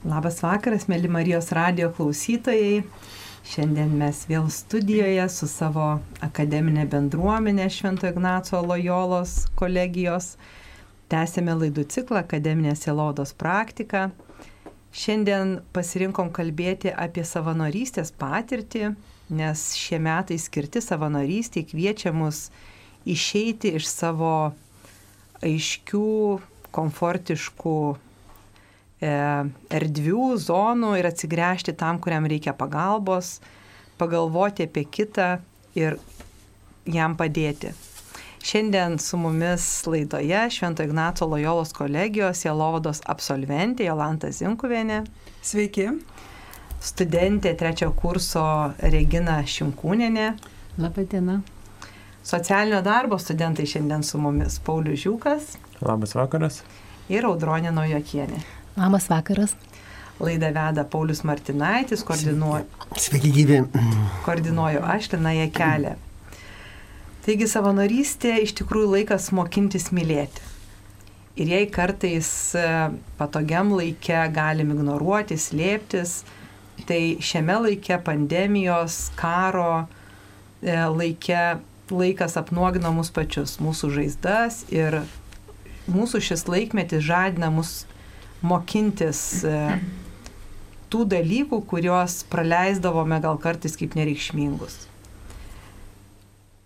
Labas 0.00 0.38
vakaras, 0.40 0.86
mėly 0.88 1.10
Marijos 1.12 1.50
radio 1.52 1.90
klausytojai. 1.92 2.78
Šiandien 3.44 3.90
mes 4.00 4.22
vėl 4.30 4.46
studijoje 4.48 5.26
su 5.28 5.44
savo 5.44 5.98
akademinė 6.24 6.86
bendruomenė 6.88 7.66
Švento 7.68 8.08
Ignaco 8.08 8.62
Lojolos 8.64 9.34
kolegijos. 9.60 10.38
Tęsėme 11.12 11.52
laidų 11.52 11.84
ciklą 11.92 12.22
Akademinė 12.24 12.72
Sielodos 12.80 13.34
praktika. 13.36 14.08
Šiandien 14.88 15.58
pasirinkom 15.76 16.32
kalbėti 16.32 16.96
apie 16.96 17.28
savanorystės 17.28 18.16
patirtį, 18.16 18.94
nes 19.28 19.70
šie 19.76 20.00
metai 20.00 20.40
skirti 20.40 20.80
savanorystėje 20.80 21.74
kviečia 21.74 22.16
mus 22.16 22.46
išeiti 23.04 23.76
iš 23.76 23.92
savo 23.92 24.54
aiškių, 25.44 26.40
komfortiškų 26.72 27.80
erdvių, 29.00 30.24
zonų 30.40 30.94
ir 31.00 31.08
atsigręžti 31.08 31.74
tam, 31.78 32.00
kuriam 32.02 32.26
reikia 32.28 32.52
pagalbos, 32.56 33.38
pagalvoti 34.00 34.66
apie 34.68 34.84
kitą 34.84 35.38
ir 35.78 35.96
jam 36.84 37.16
padėti. 37.16 37.72
Šiandien 38.40 38.98
su 38.98 39.18
mumis 39.20 39.64
laidoje 39.86 40.46
Švento 40.50 40.82
Ignaco 40.82 41.26
Lojolos 41.28 41.74
kolegijos 41.76 42.44
Jelovados 42.44 43.02
absolventė 43.04 43.84
Jolanta 43.84 44.30
Zinkuvienė. 44.32 45.02
Sveiki. 45.44 45.90
Studentė 46.80 47.52
trečio 47.60 47.90
kurso 47.92 48.42
Regina 48.80 49.42
Šimkūnenė. 49.44 50.30
Labadiena. 50.80 51.42
Socialinio 52.24 52.80
darbo 52.84 53.18
studentai 53.20 53.68
šiandien 53.68 54.04
su 54.04 54.20
mumis 54.20 54.56
Paulius 54.64 55.04
Žiūkas. 55.04 55.52
Labas 55.84 56.16
vakaras. 56.16 56.62
Ir 57.12 57.28
Audronė 57.28 57.72
Naujokienė. 57.76 58.40
Labas 58.76 59.08
vakaras. 59.10 59.56
Laidą 60.20 60.52
veda 60.52 60.84
Paulius 60.84 61.24
Martinaitis, 61.24 62.04
koordinuoju. 62.04 62.64
Sveiki 62.96 63.32
gyvi. 63.32 63.62
Koordinuoju 64.26 64.82
aš, 64.84 65.08
Lina 65.14 65.32
Jekelė. 65.32 65.96
Taigi 67.24 67.48
savanorystė 67.48 68.36
iš 68.44 68.54
tikrųjų 68.60 68.92
laikas 68.94 69.30
mokintis 69.36 69.90
mylėti. 69.96 70.44
Ir 71.40 71.50
jei 71.54 71.66
kartais 71.72 72.28
e, 72.58 72.66
patogiam 73.18 73.72
laikė 73.72 74.22
galim 74.34 74.74
ignoruoti, 74.74 75.38
slėptis, 75.40 76.20
tai 76.88 77.16
šiame 77.24 77.56
laikė 77.66 78.00
pandemijos, 78.04 79.08
karo 79.16 79.86
e, 80.60 80.74
laikė 80.74 81.60
laikas 81.90 82.36
apnuogina 82.40 82.92
mus 82.94 83.10
pačius, 83.14 83.56
mūsų 83.62 83.92
žaizdas 83.96 84.64
ir 84.74 85.00
mūsų 85.90 86.20
šis 86.28 86.46
laikmetis 86.50 87.06
žadina 87.08 87.50
mus 87.54 87.84
mokintis 88.46 89.20
e, 89.44 89.56
tų 90.90 91.04
dalykų, 91.12 91.60
kuriuos 91.70 92.22
praleisdavome 92.32 93.20
gal 93.22 93.38
kartais 93.40 93.76
kaip 93.78 93.94
nereikšmingus. 93.98 94.86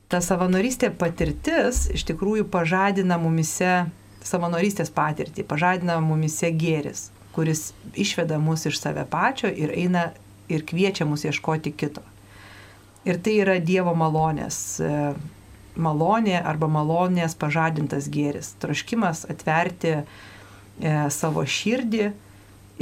Ta 0.08 0.20
savanorystė 0.22 0.92
patirtis 0.94 1.88
iš 1.94 2.04
tikrųjų 2.10 2.46
pažadina 2.52 3.18
mumise 3.18 3.84
savanorystės 4.24 4.88
patirtį, 4.94 5.44
pažadina 5.48 5.98
mumise 6.00 6.48
gėris, 6.54 7.08
kuris 7.34 7.72
išveda 7.98 8.38
mus 8.40 8.64
iš 8.70 8.78
save 8.80 9.04
pačio 9.10 9.50
ir 9.50 9.74
eina 9.74 10.12
ir 10.48 10.64
kviečia 10.64 11.04
mus 11.08 11.26
ieškoti 11.26 11.74
kito. 11.76 12.04
Ir 13.04 13.18
tai 13.20 13.34
yra 13.42 13.58
Dievo 13.60 13.92
malonės, 13.98 14.58
e, 14.80 14.92
malonė 15.76 16.38
arba 16.40 16.70
malonės 16.72 17.34
pažadintas 17.36 18.08
gėris, 18.08 18.54
troškimas 18.62 19.26
atverti 19.28 19.98
e, 19.98 20.04
savo 21.14 21.44
širdį 21.46 22.06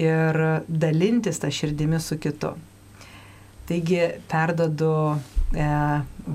ir 0.01 0.39
dalintis 0.69 1.41
tą 1.43 1.51
širdimi 1.53 2.01
su 2.01 2.19
kitu. 2.19 2.55
Taigi 3.69 4.01
perdodu 4.31 4.95
e, 5.55 5.67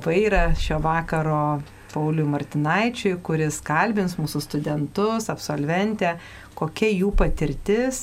vairą 0.05 0.43
šio 0.59 0.77
vakaro 0.83 1.61
Pauliui 1.93 2.27
Martinaičiui, 2.29 3.15
kuris 3.23 3.59
kalbins 3.65 4.17
mūsų 4.19 4.41
studentus, 4.43 5.29
absolventę, 5.33 6.17
kokia 6.57 6.89
jų 6.91 7.11
patirtis 7.17 8.01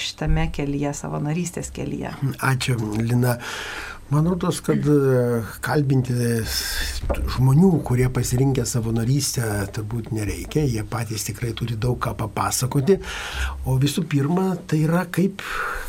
šitame 0.00 0.46
kelyje, 0.54 0.92
savanorystės 0.96 1.70
kelyje. 1.74 2.14
Ačiū, 2.38 2.78
Lina. 3.00 3.38
Man 4.10 4.26
rodos, 4.28 4.58
kad 4.60 4.84
e, 4.84 5.42
kalbinti 5.64 6.12
žmonių, 7.34 7.70
kurie 7.88 8.10
pasirinkę 8.12 8.66
savanorystę, 8.68 9.46
turbūt 9.72 10.10
nereikia, 10.12 10.60
jie 10.68 10.84
patys 10.84 11.24
tikrai 11.24 11.54
turi 11.56 11.78
daug 11.80 11.96
ką 12.04 12.12
papasakoti. 12.20 12.98
O 13.64 13.78
visų 13.80 14.04
pirma, 14.12 14.50
tai 14.68 14.82
yra 14.84 15.06
kaip, 15.08 15.40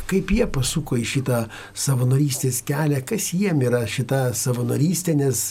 kaip 0.08 0.32
jie 0.32 0.48
pasuko 0.48 0.96
į 0.96 1.04
šitą 1.12 1.42
savanorystės 1.76 2.62
kelią, 2.64 3.04
kas 3.04 3.28
jiem 3.36 3.60
yra 3.68 3.84
šita 3.84 4.30
savanorystė, 4.32 5.18
nes 5.20 5.44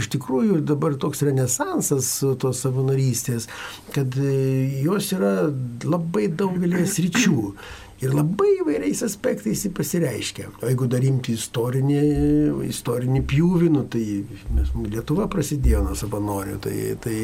iš 0.00 0.12
tikrųjų 0.16 0.62
dabar 0.64 0.96
toks 0.96 1.20
renesansas 1.28 2.14
tos 2.40 2.64
savanorystės, 2.64 3.50
kad 3.92 4.16
e, 4.16 4.36
jos 4.88 5.12
yra 5.12 5.50
labai 5.84 6.30
daugelės 6.32 6.96
ryčių 7.04 7.52
ir 8.02 8.12
labai 8.14 8.50
įvairiais 8.60 9.00
aspektais 9.06 9.64
jį 9.64 9.72
pasireiškia. 9.76 10.48
O 10.60 10.68
jeigu 10.68 10.88
dar 10.90 11.04
imti 11.06 11.36
istorinį, 11.36 12.00
istorinį 12.68 13.22
pjūvį, 13.30 13.70
nu, 13.72 13.84
tai 13.92 14.04
mes, 14.56 14.72
Lietuva 14.92 15.28
prasidėjo 15.32 15.82
nuo 15.86 15.96
savanorių, 15.98 16.58
tai, 16.66 16.76
tai, 17.02 17.16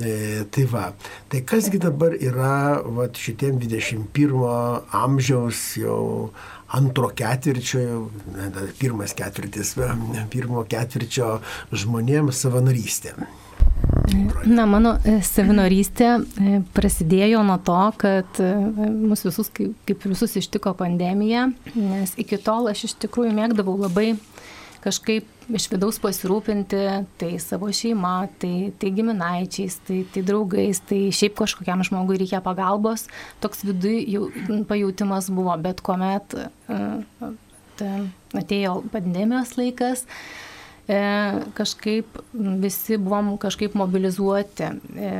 e, 0.00 0.14
tai 0.52 0.64
va. 0.70 0.86
Tai 1.32 1.42
kasgi 1.52 1.82
dabar 1.82 2.16
yra 2.16 2.54
va, 2.86 3.10
šitiem 3.12 3.60
21 3.60 4.48
amžiaus 5.02 5.66
jau 5.80 6.00
antro 6.76 7.10
ketvirčio, 7.16 7.84
ne, 8.36 8.48
pirmas 8.80 9.14
ketvirtis, 9.18 9.74
pirmo 10.32 10.64
ketvirčio 10.70 11.36
žmonėms 11.74 12.44
savanorystė. 12.46 13.16
Na, 14.48 14.64
mano 14.66 14.94
e, 15.06 15.18
savanorystė 15.24 16.08
e, 16.10 16.60
prasidėjo 16.74 17.42
nuo 17.46 17.56
to, 17.62 17.78
kad 18.00 18.40
e, 18.42 18.48
mus 18.88 19.22
visus, 19.26 19.50
kaip, 19.54 20.06
visus 20.08 20.34
ištiko 20.40 20.72
pandemija, 20.78 21.48
nes 21.74 22.14
iki 22.20 22.38
tol 22.42 22.70
aš 22.70 22.88
iš 22.88 22.96
tikrųjų 23.04 23.34
mėgdavau 23.36 23.76
labai 23.80 24.14
kažkaip 24.80 25.28
iš 25.52 25.66
vidaus 25.70 25.98
pasirūpinti 26.00 26.80
tai 27.20 27.30
savo 27.42 27.68
šeima, 27.74 28.14
tai, 28.40 28.70
tai 28.80 28.92
giminaičiais, 28.96 29.76
tai, 29.86 30.00
tai 30.14 30.24
draugais, 30.26 30.80
tai 30.88 31.02
šiaip 31.14 31.36
kažkokiam 31.38 31.84
žmogui 31.86 32.18
reikia 32.22 32.40
pagalbos, 32.44 33.06
toks 33.44 33.66
viduje 33.68 34.64
pajūtimas 34.70 35.28
buvo, 35.34 35.54
bet 35.60 35.84
kuomet 35.84 36.38
atėjo 38.40 38.78
pandemijos 38.94 39.56
laikas, 39.60 40.06
e, 40.06 40.49
kažkaip 41.54 42.18
visi 42.32 42.96
buvom 42.98 43.36
kažkaip 43.38 43.74
mobilizuoti. 43.78 44.70
E, 44.96 45.10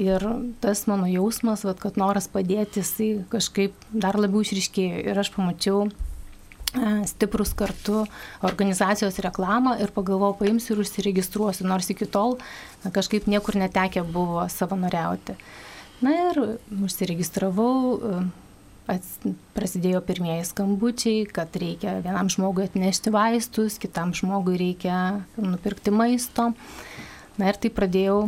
ir 0.00 0.24
tas 0.60 0.86
mano 0.86 1.08
jausmas, 1.10 1.64
vat, 1.66 1.80
kad 1.82 1.98
noras 2.00 2.28
padėti, 2.32 2.80
jisai 2.80 3.10
kažkaip 3.32 3.76
dar 3.92 4.18
labiau 4.20 4.44
išriškėjo. 4.44 5.02
Ir 5.10 5.20
aš 5.22 5.32
pamačiau 5.34 5.86
e, 5.88 6.92
stiprus 7.10 7.54
kartu 7.58 8.04
organizacijos 8.46 9.20
reklamą 9.24 9.76
ir 9.82 9.92
pagalvojau, 9.94 10.38
paimsiu 10.44 10.76
ir 10.76 10.84
užsiregistruosiu, 10.86 11.66
nors 11.68 11.90
iki 11.92 12.08
tol 12.08 12.38
kažkaip 12.82 13.28
niekur 13.30 13.60
netekę 13.60 14.06
buvo 14.06 14.46
savanoriauti. 14.48 15.36
Na 16.02 16.16
ir 16.30 16.40
užsiregistravau, 16.82 18.00
ats, 18.90 19.18
prasidėjo 19.56 20.02
pirmieji 20.06 20.46
skambučiai, 20.50 21.26
kad 21.30 21.54
reikia 21.58 21.98
vienam 22.02 22.30
žmogui 22.32 22.66
atnešti 22.66 23.12
vaistus, 23.14 23.78
kitam 23.82 24.14
žmogui 24.16 24.58
reikia 24.60 24.96
nupirkti 25.36 25.94
maisto. 25.94 26.52
Na 27.40 27.48
ir 27.48 27.56
tai 27.56 27.70
pradėjau 27.72 28.26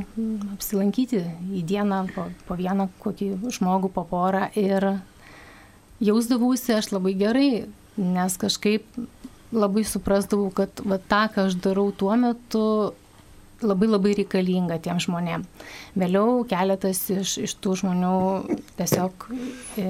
apsilankyti 0.54 1.20
į 1.52 1.62
dieną 1.68 1.98
po, 2.14 2.30
po 2.48 2.56
vieną 2.56 2.88
kokį 3.02 3.34
žmogų, 3.52 3.90
po 3.92 4.06
porą 4.08 4.46
ir 4.56 4.86
jausdavausi 6.00 6.72
aš 6.78 6.88
labai 6.94 7.12
gerai, 7.20 7.48
nes 8.00 8.38
kažkaip 8.40 8.86
labai 9.54 9.84
suprasdavau, 9.86 10.48
kad 10.56 10.80
va, 10.88 10.98
tą, 10.98 11.26
ką 11.34 11.48
aš 11.50 11.58
darau 11.62 11.90
tuo 11.94 12.16
metu, 12.18 12.64
labai 13.64 13.88
labai 13.88 14.14
reikalinga 14.18 14.80
tiem 14.82 15.00
žmonėm. 15.02 15.44
Vėliau 15.98 16.42
keletas 16.48 17.04
iš, 17.12 17.36
iš 17.44 17.54
tų 17.62 17.76
žmonių 17.82 18.16
tiesiog 18.78 19.28
e, 19.80 19.86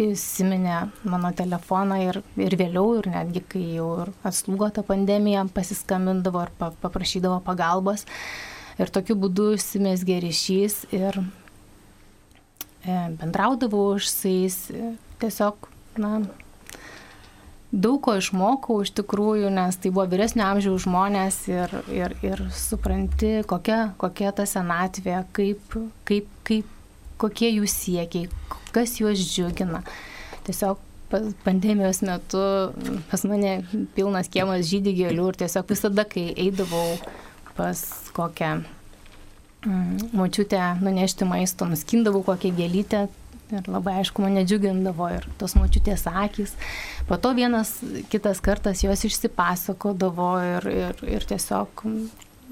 įsiminė 0.00 0.76
mano 1.08 1.30
telefoną 1.36 1.98
ir, 2.02 2.20
ir 2.40 2.56
vėliau, 2.58 2.96
ir 3.00 3.10
netgi 3.12 3.42
kai 3.52 3.64
jau 3.76 3.90
atslūgo 4.26 4.70
ta 4.74 4.84
pandemija, 4.86 5.44
pasiskambindavo 5.54 6.44
ir 6.46 6.54
paprašydavo 6.82 7.40
pagalbos. 7.46 8.06
Ir 8.80 8.92
tokiu 8.92 9.16
būdu 9.20 9.50
užsimesgė 9.56 10.20
ryšys 10.24 10.86
ir 10.96 11.20
e, 11.20 12.94
bendraudavau 13.20 13.96
už 13.98 14.08
jais. 14.24 14.62
Tiesiog, 15.20 15.66
na, 16.00 16.22
daug 17.70 18.00
ko 18.02 18.16
išmokau 18.18 18.80
iš 18.84 18.94
tikrųjų, 18.98 19.50
nes 19.54 19.76
tai 19.78 19.92
buvo 19.94 20.06
vyresnio 20.10 20.46
amžiaus 20.48 20.86
žmonės 20.86 21.42
ir, 21.50 21.74
ir, 21.92 22.16
ir 22.26 22.42
supranti, 22.56 23.40
kokia, 23.48 23.92
kokia 24.00 24.32
ta 24.34 24.46
senatvė, 24.48 25.20
kaip, 25.36 25.76
kaip, 26.08 26.32
kaip, 26.48 26.72
kokie 27.20 27.52
jų 27.52 27.68
siekiai, 27.70 28.30
kas 28.74 28.98
juos 29.00 29.20
džiugina. 29.20 29.82
tiesiog 30.46 30.78
pandemijos 31.44 32.02
metu 32.06 32.40
pas 33.10 33.24
mane 33.26 33.64
pilnas 33.96 34.28
kiemas 34.30 34.68
žydį 34.70 34.92
gėlių 35.00 35.30
ir 35.32 35.38
tiesiog 35.42 35.72
visada, 35.72 36.04
kai 36.06 36.30
eidavau 36.38 36.98
pas 37.56 37.80
kokią 38.14 38.52
mm, 39.66 40.12
močiutę 40.14 40.60
nunešti 40.80 41.26
maisto, 41.26 41.66
nuskindavau 41.66 42.22
kokią 42.26 42.54
gėlytę, 42.60 43.08
Ir 43.50 43.66
labai 43.66 43.96
aišku, 43.98 44.22
mane 44.22 44.44
džiugindavo 44.46 45.08
ir 45.10 45.24
tos 45.40 45.56
močiutės 45.58 46.04
akis. 46.06 46.52
Po 47.08 47.18
to 47.18 47.32
vienas 47.34 47.72
kitas 48.12 48.38
kartas 48.44 48.84
jos 48.84 49.02
išsipasakodavo 49.08 50.28
ir, 50.52 50.68
ir, 50.70 51.00
ir 51.16 51.26
tiesiog 51.26 51.82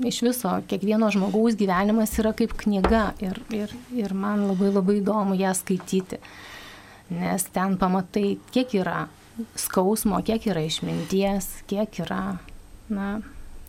iš 0.07 0.21
viso 0.23 0.53
kiekvieno 0.71 1.11
žmogaus 1.15 1.57
gyvenimas 1.59 2.15
yra 2.21 2.33
kaip 2.37 2.55
knyga 2.61 3.13
ir, 3.25 3.41
ir, 3.55 3.73
ir 3.95 4.15
man 4.15 4.47
labai 4.51 4.71
labai 4.73 4.99
įdomu 5.01 5.39
ją 5.39 5.55
skaityti. 5.59 6.21
Nes 7.19 7.47
ten 7.55 7.79
pamatai, 7.81 8.37
kiek 8.53 8.75
yra 8.79 9.07
skausmo, 9.59 10.21
kiek 10.27 10.45
yra 10.51 10.63
išminties, 10.67 11.49
kiek 11.71 12.03
yra 12.05 12.39
na, 12.93 13.19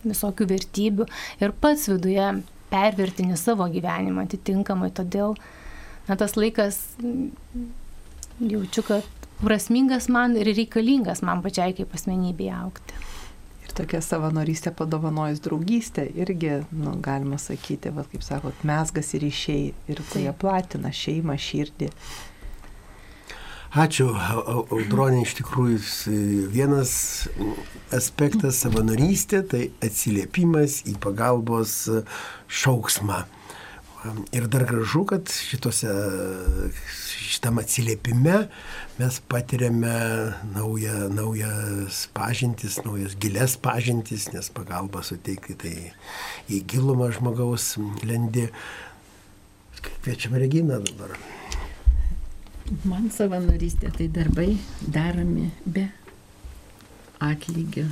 visokių 0.03 0.47
vertybių 0.49 1.07
ir 1.43 1.53
pats 1.61 1.87
viduje 1.91 2.31
pervertini 2.69 3.37
savo 3.39 3.67
gyvenimą 3.71 4.27
atitinkamai. 4.27 4.91
Todėl 4.95 5.37
na, 6.07 6.17
tas 6.19 6.35
laikas 6.37 6.81
jaučiu, 8.39 8.85
kad 8.85 9.29
prasmingas 9.39 10.09
man 10.11 10.35
ir 10.37 10.51
reikalingas 10.51 11.23
man 11.25 11.43
pačiai 11.45 11.75
kaip 11.77 11.95
asmenybėje 11.95 12.55
aukti. 12.59 13.05
Ir 13.69 13.75
tokia 13.77 13.99
savanorystė 14.01 14.71
padovanojus 14.73 15.43
draugystė 15.45 16.07
irgi, 16.17 16.63
nu, 16.73 16.95
galima 17.05 17.37
sakyti, 17.37 17.91
va, 17.93 18.01
kaip 18.09 18.25
sakot, 18.25 18.63
mesgas 18.65 19.13
ir 19.13 19.27
išėjai 19.27 19.93
ir 19.93 20.01
tai 20.09 20.23
platina 20.41 20.89
šeimą, 20.89 21.35
širdį. 21.37 21.91
Ačiū, 23.77 24.07
Audronė, 24.73 25.21
iš 25.21 25.35
tikrųjų 25.37 25.77
vienas 26.49 26.91
aspektas 27.93 28.63
savanorystė 28.63 29.43
tai 29.45 29.67
atsiliepimas 29.85 30.81
į 30.89 30.95
pagalbos 31.03 31.83
šauksmą. 32.49 33.27
Ir 34.31 34.47
dar 34.47 34.63
gražu, 34.63 35.01
kad 35.03 35.27
šitose, 35.27 35.91
šitam 37.19 37.59
atsiliepime 37.59 38.35
mes 38.99 39.19
patiriame 39.27 39.95
naują, 40.53 41.09
naujas 41.11 42.05
pažintis, 42.15 42.79
naujas 42.85 43.17
gilias 43.19 43.57
pažintis, 43.59 44.29
nes 44.31 44.49
pagalba 44.55 45.03
suteikti 45.03 45.57
tai 45.59 45.75
į 46.47 46.61
gilumą 46.71 47.11
žmogaus 47.11 47.73
lendi. 48.07 48.47
Kviečiame 49.79 50.39
Reginą 50.39 50.79
dabar. 50.83 51.15
Man 52.87 53.09
savanorystė 53.11 53.91
tai 53.95 54.07
darbai 54.15 54.51
daromi 54.79 55.49
be 55.65 55.89
atlygio 57.19 57.87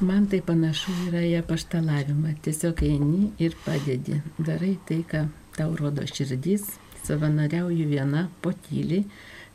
Man 0.00 0.24
tai 0.32 0.38
panašu 0.40 0.94
yra 1.10 1.20
į 1.28 1.34
apaštalavimą. 1.42 2.30
Tiesiog 2.40 2.78
eini 2.88 3.26
ir 3.36 3.52
padedi. 3.66 4.22
Darai 4.40 4.78
tai, 4.88 5.02
ką 5.04 5.26
tau 5.58 5.74
rodo 5.76 6.06
širdys. 6.08 6.62
Savanoriauju 7.04 7.84
viena, 7.90 8.22
po 8.40 8.54
tyliai. 8.64 9.04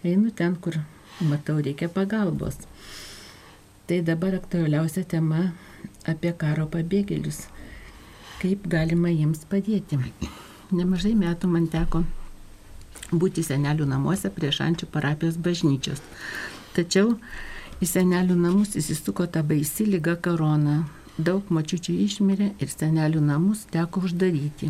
Einu 0.06 0.30
ten, 0.30 0.54
kur 0.62 0.78
matau 1.32 1.56
reikia 1.58 1.90
pagalbos. 1.90 2.60
Tai 3.90 3.98
dabar 4.06 4.38
aktualiausia 4.38 5.02
tema 5.10 5.48
apie 6.06 6.36
karo 6.38 6.68
pabėgėlius. 6.70 7.48
Kaip 8.38 8.70
galima 8.70 9.10
jiems 9.10 9.48
padėti. 9.50 9.98
Nemažai 10.70 11.16
metų 11.18 11.50
man 11.50 11.66
teko 11.74 12.04
būti 13.10 13.42
senelių 13.50 13.90
namuose 13.90 14.30
prie 14.30 14.54
Šančių 14.54 14.94
parapijos 14.94 15.42
bažnyčios. 15.42 16.06
Tačiau 16.78 17.18
Į 17.84 17.88
senelių 17.92 18.38
namus 18.40 18.78
įsisuko 18.80 19.26
ta 19.28 19.42
baisi 19.44 19.84
lyga 19.90 20.14
korona. 20.16 20.86
Daug 21.20 21.50
mačiučių 21.52 21.96
išmirė 22.06 22.48
ir 22.64 22.70
senelių 22.72 23.20
namus 23.24 23.66
teko 23.72 24.06
uždaryti. 24.08 24.70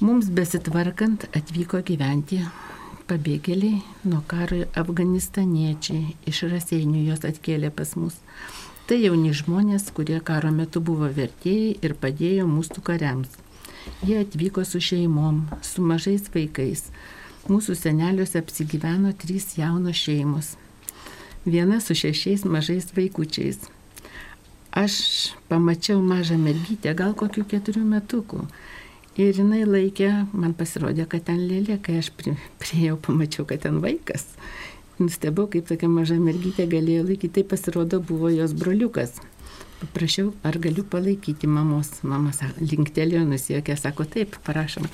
Mums 0.00 0.30
besitvarkant 0.32 1.26
atvyko 1.36 1.82
gyventi 1.84 2.40
pabėgėliai 3.10 3.82
nuo 4.08 4.22
karo 4.32 4.62
afganistaniečiai, 4.80 6.16
iš 6.24 6.42
raseinių 6.54 7.04
jos 7.10 7.28
atkėlė 7.28 7.68
pas 7.76 7.92
mus. 8.00 8.16
Tai 8.88 8.96
jauni 9.02 9.34
žmonės, 9.36 9.90
kurie 9.92 10.22
karo 10.24 10.54
metu 10.56 10.80
buvo 10.80 11.12
vertėjai 11.20 11.76
ir 11.84 11.96
padėjo 12.00 12.48
mūsų 12.48 12.80
kariams. 12.88 13.36
Jie 14.08 14.22
atvyko 14.24 14.64
su 14.64 14.80
šeimom, 14.80 15.44
su 15.60 15.84
mažais 15.84 16.32
vaikais. 16.32 16.88
Mūsų 17.52 17.76
seneliuose 17.76 18.40
apsigyveno 18.40 19.12
trys 19.20 19.52
jaunos 19.60 20.00
šeimos 20.00 20.54
viena 21.44 21.80
su 21.80 21.94
šešiais 21.94 22.44
mažais 22.44 22.92
vaikučiais. 22.96 23.58
Aš 24.72 24.94
pamačiau 25.48 26.00
mažą 26.00 26.38
mergytę, 26.40 26.94
gal 26.96 27.12
kokių 27.12 27.44
keturių 27.50 27.82
metukų. 27.84 28.46
Ir 29.20 29.36
jinai 29.36 29.66
laikė, 29.68 30.08
man 30.32 30.54
pasirodė, 30.56 31.04
kad 31.04 31.26
ten 31.26 31.42
lėlė, 31.44 31.76
kai 31.84 31.98
aš 32.00 32.08
prieėjau, 32.16 32.96
pamačiau, 33.04 33.44
kad 33.44 33.60
ten 33.66 33.82
vaikas. 33.84 34.24
Nustebau, 34.96 35.44
kaip 35.52 35.68
tokia 35.68 35.90
maža 35.92 36.16
mergytė 36.16 36.64
galėjo 36.70 37.04
laikyti, 37.10 37.34
tai 37.36 37.44
pasirodo 37.52 38.00
buvo 38.00 38.32
jos 38.32 38.56
broliukas. 38.56 39.18
Paprašiau, 39.82 40.32
ar 40.46 40.56
galiu 40.62 40.86
palaikyti 40.88 41.50
mamos. 41.50 41.92
Mama 42.06 42.32
linktelėjo, 42.62 43.26
nusijokė, 43.28 43.76
sako, 43.76 44.08
taip, 44.08 44.40
parašom. 44.46 44.88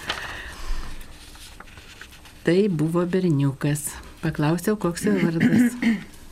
Tai 2.43 2.61
buvo 2.83 3.07
berniukas. 3.07 3.93
Paklausiau, 4.25 4.75
koks 4.81 5.07
jo 5.07 5.19
vardas. 5.23 5.77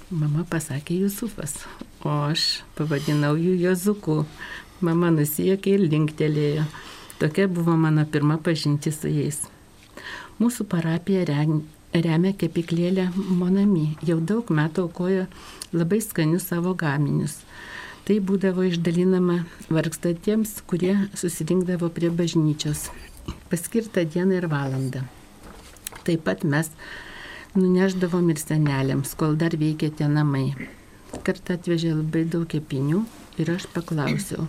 Mama 0.06 0.44
pasakė 0.46 1.00
Jusufas, 1.00 1.56
o 2.06 2.12
aš 2.28 2.60
pavadinau 2.78 3.32
jų 3.34 3.56
Jozuku. 3.58 4.20
Mama 4.78 5.08
nusijokė 5.10 5.72
ir 5.74 5.80
linktelėjo. 5.82 6.62
Tokia 7.18 7.48
buvo 7.50 7.74
mano 7.74 8.04
pirma 8.06 8.36
pažinti 8.38 8.92
su 8.94 9.10
jais. 9.10 9.40
Mūsų 10.38 10.68
parapija 10.70 11.24
remia 11.26 12.32
kepiklėlę 12.38 13.08
Monami. 13.16 13.96
Jau 14.06 14.20
daug 14.22 14.46
metų 14.46 14.84
aukojo 14.86 15.24
labai 15.74 15.98
skanius 16.04 16.46
savo 16.52 16.76
gaminius. 16.78 17.40
Tai 18.06 18.20
būdavo 18.22 18.62
išdalinama 18.68 19.40
vargstatiems, 19.74 20.60
kurie 20.70 20.94
susirinkdavo 21.18 21.90
prie 21.90 22.12
bažnyčios. 22.14 22.92
Paskirtą 23.50 24.06
dieną 24.06 24.38
ir 24.38 24.46
valandą. 24.54 25.02
Taip 26.06 26.22
pat 26.30 26.46
mes 26.46 26.70
nuneždavom 27.58 28.30
ir 28.32 28.40
senelėms, 28.40 29.14
kol 29.18 29.36
dar 29.40 29.56
veikė 29.58 29.92
tie 29.98 30.08
namai. 30.10 30.50
Kartą 31.26 31.56
atvežė 31.56 31.94
labai 31.94 32.24
daug 32.28 32.46
kepinių 32.50 33.04
ir 33.40 33.52
aš 33.54 33.66
paklausiau, 33.72 34.46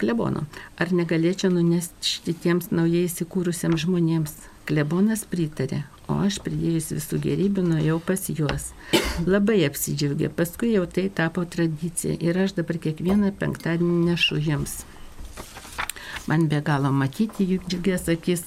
klebono, 0.00 0.46
ar 0.80 0.92
negalėčiau 0.94 1.52
nunešti 1.54 2.34
tiems 2.42 2.70
naujai 2.74 3.06
įsikūrusiems 3.08 3.84
žmonėms. 3.84 4.34
Klebonas 4.66 5.24
pritarė, 5.26 5.80
o 6.06 6.20
aš 6.22 6.38
pridėjus 6.44 6.92
visų 6.94 7.18
gerybių 7.24 7.64
nuėjau 7.66 7.98
pas 8.06 8.28
juos. 8.30 8.68
Labai 9.26 9.60
apsidžiaugė, 9.66 10.30
paskui 10.30 10.74
jau 10.76 10.84
tai 10.86 11.08
tapo 11.10 11.42
tradicija 11.44 12.14
ir 12.22 12.38
aš 12.44 12.54
dabar 12.60 12.78
kiekvieną 12.82 13.32
penktadienį 13.40 14.12
nešu 14.12 14.38
jiems. 14.38 14.82
Man 16.30 16.46
be 16.46 16.62
galo 16.62 16.92
matyti 16.94 17.48
jų 17.50 17.58
džiugės 17.66 18.06
akis, 18.14 18.44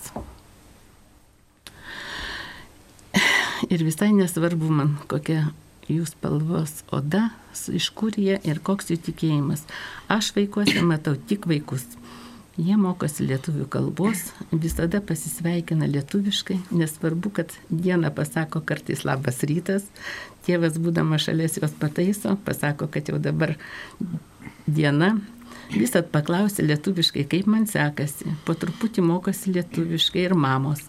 ir 3.70 3.84
visai 3.86 4.12
nesvarbu 4.16 4.72
man, 4.72 4.96
kokia 5.12 5.50
jų 5.90 6.06
spalvos 6.10 6.82
oda, 6.94 7.30
iš 7.70 7.92
kur 7.98 8.16
jie 8.18 8.40
ir 8.48 8.62
koks 8.66 8.90
jų 8.92 8.98
tikėjimas. 9.10 9.66
Aš 10.12 10.32
vaikuose 10.38 10.82
matau 10.86 11.16
tik 11.30 11.48
vaikus. 11.50 11.86
Jie 12.56 12.78
mokosi 12.80 13.26
lietuvių 13.28 13.66
kalbos, 13.68 14.30
visada 14.54 15.02
pasisveikina 15.04 15.90
lietuviškai, 15.92 16.62
nesvarbu, 16.72 17.34
kad 17.36 17.52
dieną 17.68 18.14
pasako 18.16 18.62
kartais 18.64 19.04
labas 19.04 19.42
rytas, 19.44 19.90
tėvas 20.48 20.80
būdamas 20.80 21.26
šalies 21.28 21.60
jos 21.60 21.76
pataiso, 21.82 22.38
pasako, 22.48 22.88
kad 22.88 23.12
jau 23.12 23.20
dabar 23.20 23.58
diena, 24.66 25.18
visat 25.74 26.08
paklausia 26.14 26.64
lietuviškai, 26.64 27.26
kaip 27.28 27.52
man 27.52 27.68
sekasi, 27.68 28.32
po 28.48 28.56
truputį 28.56 29.04
mokosi 29.04 29.52
lietuviškai 29.58 30.24
ir 30.30 30.40
mamos. 30.40 30.88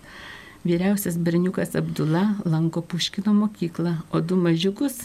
Vyriausias 0.66 1.14
berniukas 1.16 1.76
Abdula 1.76 2.34
lanko 2.44 2.82
Puškino 2.82 3.30
mokyklą, 3.34 3.92
o 4.10 4.20
du 4.20 4.34
mažiukus, 4.36 4.96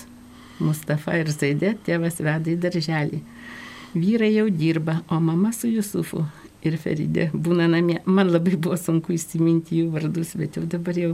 Mustafa 0.58 1.20
ir 1.20 1.30
Zaidė, 1.30 1.76
tėvas 1.86 2.18
veda 2.18 2.50
į 2.50 2.56
darželį. 2.64 3.20
Vyrai 3.94 4.32
jau 4.32 4.48
dirba, 4.50 5.04
o 5.06 5.20
mama 5.22 5.52
su 5.54 5.70
Jusufu 5.70 6.24
ir 6.66 6.80
Feridė 6.82 7.28
būna 7.34 7.70
namie. 7.70 8.00
Man 8.06 8.34
labai 8.34 8.56
buvo 8.56 8.80
sunku 8.80 9.14
įsiminti 9.14 9.84
jų 9.84 9.92
vardus, 9.94 10.34
bet 10.42 10.58
jau 10.58 10.66
dabar 10.66 10.98
jau, 10.98 11.14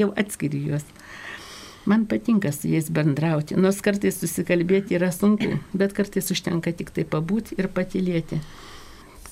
jau 0.00 0.10
atskiriu 0.24 0.64
juos. 0.72 0.90
Man 1.86 2.08
patinka 2.10 2.50
su 2.50 2.72
jais 2.74 2.90
bendrauti, 2.90 3.54
nors 3.54 3.78
kartais 3.84 4.18
susikalbėti 4.18 4.98
yra 4.98 5.14
sunku, 5.14 5.60
bet 5.70 5.94
kartais 5.94 6.34
užtenka 6.34 6.74
tik 6.74 6.90
tai 6.96 7.06
pabūti 7.06 7.60
ir 7.60 7.70
patilėti 7.70 8.42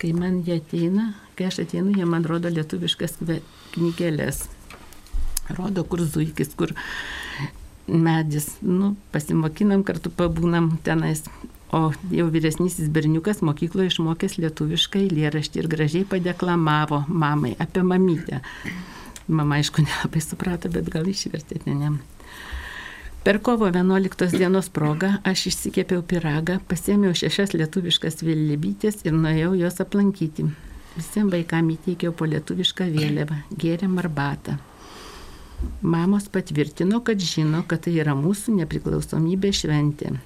kai 0.02 0.11
man 0.16 0.40
jie 0.42 0.59
ateina, 0.59 1.12
kai 1.38 1.47
aš 1.47 1.62
ateinu, 1.62 1.94
jie 1.94 2.06
man 2.09 2.26
rodo 2.26 2.50
lietuviškas 2.50 3.21
knygelės. 3.76 4.49
rodo, 5.52 5.85
kur 5.85 6.02
zuikis, 6.02 6.54
kur 6.56 6.73
medis. 7.87 8.49
Nu, 8.62 8.94
pasimokinam 9.14 9.82
kartu, 9.87 10.11
pabūnam 10.11 10.76
tenais. 10.87 11.25
O 11.73 11.88
jau 12.12 12.26
vyresnysis 12.28 12.90
berniukas 12.92 13.40
mokykloje 13.40 13.94
išmokęs 13.94 14.37
lietuviškai 14.42 15.06
lėraštį 15.09 15.62
ir 15.62 15.68
gražiai 15.73 16.09
padeklamavo 16.09 17.04
mamai 17.09 17.54
apie 17.64 17.85
mamytę. 17.87 18.42
Mama, 19.28 19.56
aišku, 19.56 19.85
nelabai 19.87 20.21
suprato, 20.21 20.68
bet 20.73 20.90
gal 20.92 21.09
išvertė 21.09 21.62
ten. 21.64 22.00
Per 23.23 23.38
kovo 23.38 23.69
11 23.71 24.35
dienos 24.35 24.67
progą 24.75 25.12
aš 25.31 25.45
išsikėpiau 25.52 26.00
piragą, 26.02 26.57
pasėmiau 26.67 27.14
šešias 27.14 27.52
lietuviškas 27.55 28.19
vėlybytės 28.26 29.05
ir 29.07 29.14
nuėjau 29.14 29.52
jos 29.61 29.79
aplankyti. 29.85 30.49
Visiems 30.97 31.31
vaikams 31.31 31.76
įteikiau 31.76 32.11
po 32.19 32.26
lietuvišką 32.26 32.88
vėliavą, 32.91 33.37
gėrėm 33.62 33.95
arbatą. 34.02 34.57
Mamos 35.87 36.26
patvirtino, 36.35 36.99
kad 37.07 37.23
žino, 37.23 37.62
kad 37.71 37.85
tai 37.87 37.95
yra 38.02 38.17
mūsų 38.19 38.57
nepriklausomybė 38.59 39.55
šventė. 39.55 40.17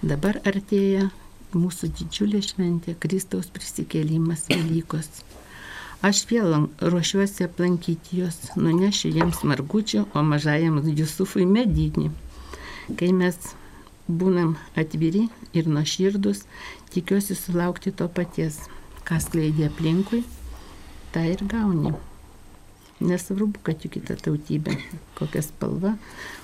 Dabar 0.00 0.40
artėja 0.48 1.10
mūsų 1.52 1.92
didžiulė 2.00 2.40
šventė- 2.48 2.96
Kristaus 3.04 3.52
prisikėlimas 3.52 4.48
Velykos. 4.48 5.12
Aš 6.04 6.26
vėl 6.28 6.66
ruošiuosi 6.84 7.46
aplankyti 7.46 8.18
juos, 8.18 8.36
nunešiu 8.60 9.08
jiems 9.14 9.38
margučių, 9.48 10.02
o 10.12 10.22
mažajam 10.26 10.82
Jusufui 10.98 11.46
medinį. 11.48 12.10
Kai 13.00 13.08
mes 13.16 13.38
būnam 14.08 14.50
atviri 14.76 15.30
ir 15.56 15.70
nuoširdus, 15.72 16.42
tikiuosi 16.92 17.38
sulaukti 17.38 17.94
to 17.96 18.10
paties, 18.18 18.60
kas 19.08 19.30
kleidė 19.32 19.70
aplinkui, 19.70 20.20
tą 21.14 21.24
ir 21.32 21.46
gauni. 21.48 21.94
Nesvarbu, 23.00 23.64
kad 23.64 23.80
jų 23.80 23.96
kita 23.96 24.20
tautybė, 24.20 24.76
kokia 25.16 25.40
spalva, 25.46 25.96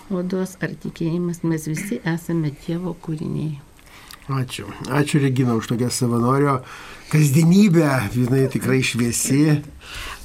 odos 0.08 0.56
ar 0.64 0.72
tikėjimas, 0.86 1.44
mes 1.44 1.68
visi 1.68 2.00
esame 2.16 2.56
Dievo 2.64 2.96
kūriniai. 3.04 3.58
Ačiū. 4.30 4.68
Ačiū 4.86 5.18
Regina 5.22 5.54
už 5.58 5.66
tokią 5.72 5.90
savanorio 5.90 6.60
kasdienybę. 7.10 7.88
Jinai 8.14 8.46
tikrai 8.52 8.82
šviesi 8.86 9.58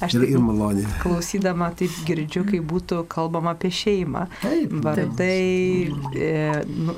Aš 0.00 0.14
ir, 0.14 0.20
taip 0.22 0.30
ir 0.30 0.38
maloni. 0.38 0.84
klausydama 1.02 1.72
taip 1.74 1.90
girdžiu, 2.06 2.44
kai 2.46 2.60
būtų 2.62 3.00
kalbama 3.10 3.56
apie 3.56 3.72
šeimą. 3.74 4.26
Taip, 4.42 4.76
Vardai, 4.84 5.90
e, 6.14 6.62
nu, 6.70 6.94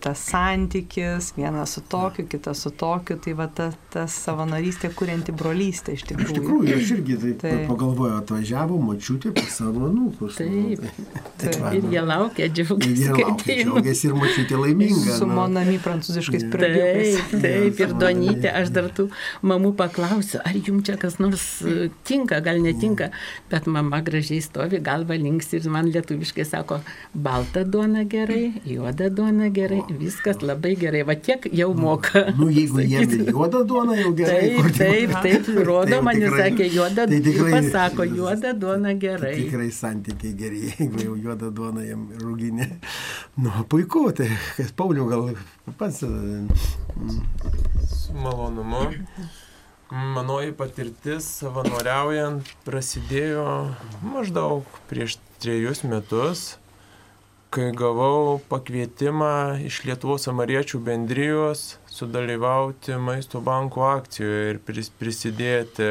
tas 0.00 0.20
santykis, 0.30 1.32
vienas 1.36 1.72
su 1.76 1.80
tokiu, 1.90 2.26
kitas 2.30 2.62
su 2.64 2.70
tokiu, 2.70 3.16
tai 3.22 3.32
va 3.38 3.46
ta, 3.50 3.70
ta 3.92 4.06
savanorystė, 4.10 4.90
kurianti 4.96 5.32
brolystę 5.34 5.94
iš 5.96 6.02
Iš 6.02 6.08
tikrųjų. 6.12 6.34
tikrųjų, 6.38 6.74
aš 6.78 6.90
irgi 6.96 7.16
taip, 7.22 7.38
Taip. 7.42 7.64
pagalvojau, 7.68 8.18
atvažiavo 8.22 8.78
močiutė 8.82 9.32
pas 9.36 9.48
savo 9.58 9.88
anūkus. 9.88 10.38
Taip. 10.38 10.84
Tai 11.38 11.52
va, 11.62 11.72
Ir 11.74 11.84
nu, 11.84 11.90
jie 11.92 12.02
laukia, 12.06 12.46
ir 12.48 12.54
džiaugiasi. 12.54 13.02
jie 13.02 13.10
laukia, 13.16 13.56
džiaugiasi 13.62 14.08
ir 14.08 14.14
močiutė 14.18 14.60
laiminga. 14.62 15.16
Su 15.18 15.26
nu. 15.28 15.34
monami 15.38 15.78
prancūziškais 15.84 16.46
pradėjimais. 16.52 17.18
Taip, 17.32 17.42
taip, 17.42 17.82
ir 17.84 17.94
Donytė, 17.98 18.52
aš 18.62 18.72
dar 18.74 18.88
tų 18.94 19.08
mamų 19.42 19.74
paklausiu, 19.78 20.40
ar 20.44 20.54
jums 20.56 20.86
čia 20.88 20.96
kas 21.00 21.18
nors 21.22 21.44
e, 21.66 21.90
tinka, 22.08 22.40
gal 22.44 22.62
netinka, 22.62 23.10
bet 23.50 23.66
mama 23.66 24.00
gražiai 24.06 24.40
stovi, 24.44 24.80
galva 24.84 25.18
links 25.18 25.52
ir 25.58 25.66
man 25.70 25.90
lietuviškai 25.92 26.46
sako, 26.46 26.80
balta 27.14 27.64
duona 27.64 28.04
gerai, 28.08 28.52
juoda 28.64 29.10
duona 29.10 29.50
gerai, 29.54 29.82
viskas 30.00 30.42
labai 30.42 30.74
gerai, 30.76 31.02
va 31.08 31.14
tiek 31.16 31.46
jau 31.52 31.70
moka. 31.74 32.22
Nu, 32.38 32.48
jeigu 32.52 32.80
jiem 32.82 33.04
sakyti. 33.04 33.20
ir 33.24 33.30
juoda 33.32 33.62
duona 33.64 33.96
jau 34.00 34.12
gerai. 34.18 34.40
Taip, 34.40 34.58
kur 34.60 34.70
taip, 34.78 35.14
taip, 35.22 35.48
rodo, 35.68 35.90
Tai 35.92 36.00
man 36.08 36.20
jis 36.20 36.34
sakė, 36.40 36.68
juoda, 36.74 37.06
tai 37.08 37.20
tikrai- 37.28 37.52
pasako, 37.56 38.06
juoda 38.16 38.52
duona 38.54 38.92
gerai. 38.94 39.34
Tikrai 39.40 39.70
santykiai 39.72 40.34
geri, 40.42 40.62
jeigu 40.78 41.04
jau 41.06 41.16
juoda 41.26 41.50
duona 41.50 41.84
jam 41.86 42.08
rūginė. 42.20 42.68
Nu, 43.38 43.50
puiku, 43.70 44.08
tai 44.12 44.28
kas 44.56 44.72
Pauliu 44.76 45.08
gal 45.08 45.30
pats. 45.78 46.02
mm, 46.02 46.48
Su 47.88 48.12
malonumu. 48.14 48.84
Manoji 49.88 50.52
patirtis 50.52 51.24
savanoriaujant 51.40 52.44
prasidėjo 52.66 53.44
maždaug 54.04 54.66
prieš 54.90 55.14
trejus 55.40 55.80
metus, 55.88 56.42
kai 57.50 57.70
gavau 57.72 58.40
pakvietimą 58.50 59.64
iš 59.64 59.80
Lietuvos 59.88 60.26
Samariečių 60.28 60.80
bendrijos 60.84 61.78
sudalyvauti 61.88 62.98
Maisto 63.00 63.40
banko 63.40 63.86
akcijoje 63.88 64.50
ir 64.52 64.58
pris- 64.66 64.92
prisidėti, 65.00 65.88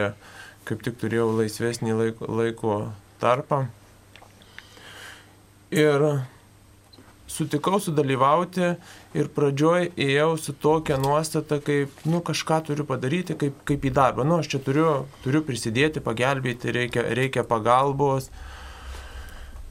kaip 0.70 0.84
tik 0.86 1.00
turėjau 1.02 1.32
laisvesnį 1.40 1.96
laiko, 1.98 2.30
laiko 2.30 2.76
tarpą. 3.20 3.66
Ir 5.74 6.06
sutikau 7.28 7.80
sudalyvauti 7.84 8.70
ir 9.18 9.32
pradžioj 9.36 9.90
ėjau 9.98 10.30
su 10.40 10.54
tokia 10.54 11.00
nuostata, 11.02 11.58
kaip, 11.64 11.92
nu, 12.06 12.22
kažką 12.22 12.62
turiu 12.70 12.86
padaryti, 12.88 13.36
kaip, 13.36 13.58
kaip 13.68 13.82
į 13.90 13.92
darbą. 13.98 14.24
Nu, 14.28 14.38
aš 14.42 14.54
čia 14.54 14.62
turiu, 14.64 14.92
turiu 15.26 15.42
prisidėti, 15.46 16.04
pagelbėti, 16.06 16.72
reikia, 16.72 17.04
reikia 17.18 17.44
pagalbos. 17.44 18.30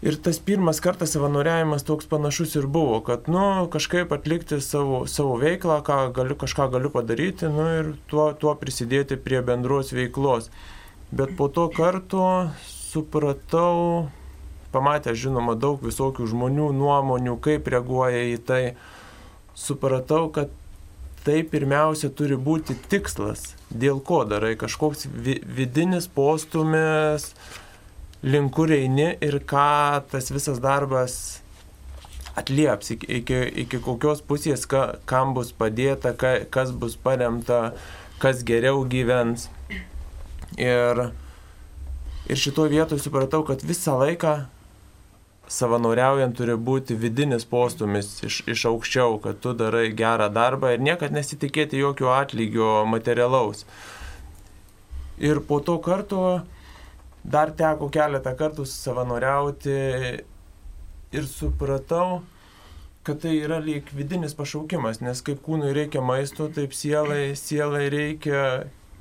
Ir 0.05 0.19
tas 0.21 0.37
pirmas 0.39 0.77
kartas 0.85 1.15
savanoriavimas 1.17 1.87
toks 1.89 2.09
panašus 2.11 2.53
ir 2.59 2.67
buvo, 2.69 2.99
kad, 3.01 3.31
nu, 3.33 3.65
kažkaip 3.73 4.13
atlikti 4.13 4.59
savo, 4.61 5.07
savo 5.09 5.39
veiklą, 5.41 5.79
galiu, 6.13 6.37
kažką 6.37 6.69
galiu 6.75 6.91
padaryti, 6.93 7.49
nu, 7.49 7.65
ir 7.79 7.89
tuo, 8.11 8.29
tuo 8.37 8.53
prisidėti 8.61 9.17
prie 9.17 9.41
bendros 9.41 9.95
veiklos. 9.97 10.51
Bet 11.17 11.33
po 11.39 11.49
to 11.49 11.71
kartu 11.73 12.21
supratau, 12.69 14.11
pamatęs, 14.77 15.17
žinoma, 15.17 15.57
daug 15.57 15.81
visokių 15.81 16.29
žmonių 16.29 16.69
nuomonių, 16.77 17.41
kaip 17.41 17.73
reaguoja 17.73 18.27
į 18.35 18.39
tai, 18.45 18.63
supratau, 19.57 20.27
kad 20.29 20.53
tai 21.25 21.41
pirmiausia 21.43 22.13
turi 22.15 22.37
būti 22.37 22.77
tikslas, 22.93 23.55
dėl 23.73 24.05
ko 24.05 24.27
darai, 24.29 24.55
kažkoks 24.61 25.09
vi 25.11 25.41
vidinis 25.43 26.07
postumis, 26.07 27.33
link 28.23 28.53
kur 28.57 28.73
eini 28.73 29.17
ir 29.21 29.41
ką 29.49 30.03
tas 30.11 30.31
visas 30.33 30.61
darbas 30.63 31.43
atlieps, 32.37 32.91
iki, 32.91 33.07
iki, 33.21 33.39
iki 33.65 33.81
kokios 33.81 34.21
pusės, 34.25 34.67
ka, 34.69 34.99
kam 35.09 35.33
bus 35.37 35.53
padėta, 35.57 36.13
ka, 36.17 36.37
kas 36.53 36.73
bus 36.73 36.97
paremta, 37.01 37.73
kas 38.21 38.43
geriau 38.45 38.85
gyvens. 38.89 39.49
Ir, 40.61 41.09
ir 42.29 42.41
šitoje 42.41 42.75
vietoje 42.77 43.01
supratau, 43.03 43.43
kad 43.49 43.65
visą 43.65 43.97
laiką 44.03 44.37
savanoriaujant 45.49 46.35
turi 46.37 46.57
būti 46.59 46.97
vidinis 46.99 47.47
postumis 47.49 48.19
iš, 48.27 48.41
iš 48.51 48.65
aukščiau, 48.69 49.21
kad 49.23 49.39
tu 49.41 49.55
darai 49.57 49.89
gerą 49.97 50.29
darbą 50.33 50.75
ir 50.75 50.83
niekad 50.83 51.15
nesitikėti 51.15 51.81
jokio 51.81 52.11
atlygio 52.17 52.83
materialaus. 52.91 53.65
Ir 55.23 55.41
po 55.49 55.63
to 55.65 55.79
karto 55.81 56.43
dar 57.31 57.53
teko 57.57 57.91
keletą 57.93 58.33
kartų 58.39 58.67
savanoriauti 58.71 59.77
ir 61.17 61.29
supratau, 61.31 62.23
kad 63.07 63.21
tai 63.23 63.37
yra 63.39 63.59
lyg 63.63 63.91
vidinis 63.95 64.35
pašaukimas, 64.39 65.01
nes 65.03 65.23
kaip 65.27 65.43
kūnui 65.47 65.73
reikia 65.77 66.03
maisto, 66.03 66.49
taip 66.53 66.75
sielai, 66.75 67.37
sielai 67.39 67.87
reikia 67.93 68.43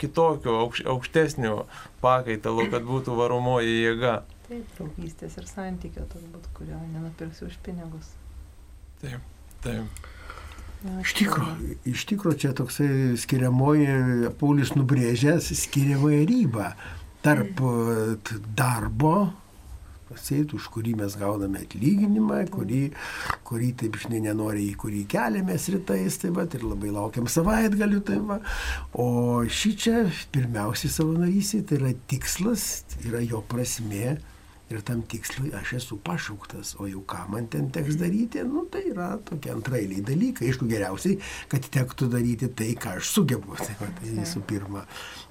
kitokio 0.02 0.60
aukš, 0.66 0.84
aukštesnio 0.92 1.66
pakaitalo, 2.04 2.68
kad 2.72 2.86
būtų 2.86 3.16
varomoji 3.18 3.78
jėga. 3.86 4.18
Taip, 4.46 4.66
draugystės 4.78 5.40
ir 5.40 5.48
santykio 5.50 6.06
turbūt, 6.12 6.50
kurio 6.58 6.78
nenupirksi 6.92 7.48
už 7.48 7.56
pinigus. 7.66 8.12
Taip, 9.02 9.24
taip. 9.66 10.04
Iš 11.02 11.16
tikrųjų, 11.18 11.78
iš 11.90 12.04
tikrųjų 12.12 12.38
čia 12.44 12.52
toksai 12.54 12.90
skiriamoji, 13.18 14.30
Paulius 14.38 14.76
nubrėžęs 14.78 15.50
skiriamoji 15.64 16.28
rybą 16.30 16.68
tarp 17.26 17.60
e, 17.66 18.38
darbo, 18.58 19.16
paseit, 20.06 20.54
už 20.54 20.68
kurį 20.74 20.94
mes 21.00 21.16
gauname 21.18 21.64
atlyginimą, 21.66 22.44
kurį, 22.54 22.82
kurį 23.48 23.72
taip 23.82 23.98
žinai 24.04 24.22
nenori, 24.28 24.68
į 24.70 24.78
kurį 24.84 25.02
keliamės 25.12 25.68
rytais, 25.74 26.20
tai 26.22 26.32
va, 26.36 26.46
ir 26.46 26.66
labai 26.66 26.94
laukiam 26.94 27.26
savaitgalių, 27.32 28.04
tai 28.06 28.20
va. 28.30 28.40
O 29.02 29.08
šį 29.42 29.74
čia 29.82 30.06
pirmiausiai 30.36 30.94
savanorysė, 30.94 31.64
tai 31.66 31.82
yra 31.82 31.92
tikslas, 32.12 32.86
tai 32.94 33.10
yra 33.10 33.26
jo 33.26 33.44
prasme. 33.50 34.16
Ir 34.74 34.80
tam 34.82 35.04
tikslui 35.06 35.52
aš 35.54 35.76
esu 35.78 36.00
pašauktas, 36.02 36.72
o 36.82 36.88
jau 36.90 37.04
ką 37.06 37.28
man 37.30 37.46
ten 37.54 37.68
teks 37.70 38.00
daryti, 38.02 38.42
nu 38.50 38.64
tai 38.74 38.82
yra 38.90 39.12
tokie 39.22 39.52
antrailiai 39.54 40.02
dalykai. 40.06 40.48
Aišku, 40.50 40.66
geriausiai, 40.72 41.20
kad 41.52 41.70
tektų 41.70 42.10
daryti 42.10 42.50
tai, 42.50 42.72
ką 42.74 42.96
aš 42.98 43.12
sugebu. 43.14 43.54
Tai, 43.62 43.76
va, 43.78 43.92
tai 44.00 44.16
visų 44.16 44.42
pirma. 44.50 44.82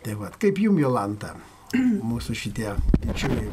Tai 0.06 0.14
va, 0.22 0.30
kaip 0.38 0.62
jum, 0.62 0.78
Jolanta, 0.78 1.32
mūsų 2.10 2.36
šitie 2.38 2.74
bičiuliai. 3.04 3.48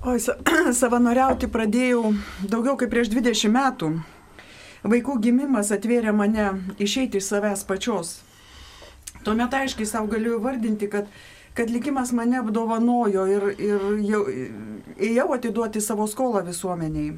Oi, 0.00 0.16
sa 0.22 0.38
savanoriauti 0.82 1.50
pradėjau 1.52 2.14
daugiau 2.48 2.78
kaip 2.80 2.92
prieš 2.92 3.12
20 3.12 3.52
metų. 3.56 3.92
Vaikų 4.80 5.18
gimimas 5.20 5.74
atvėrė 5.76 6.14
mane 6.16 6.54
išeiti 6.80 7.20
iš 7.20 7.28
savęs 7.28 7.66
pačios. 7.68 8.14
Tuomet 9.26 9.52
aiškiai 9.52 9.88
savo 9.88 10.08
galiu 10.08 10.38
vardinti, 10.40 10.88
kad 10.88 11.10
kad 11.54 11.70
likimas 11.70 12.12
mane 12.12 12.38
apdovanojo 12.38 13.26
ir, 13.26 13.46
ir 13.58 13.82
jau, 14.06 14.20
ėjau 14.96 15.26
atiduoti 15.34 15.82
savo 15.82 16.06
skolą 16.08 16.44
visuomeniai. 16.46 17.16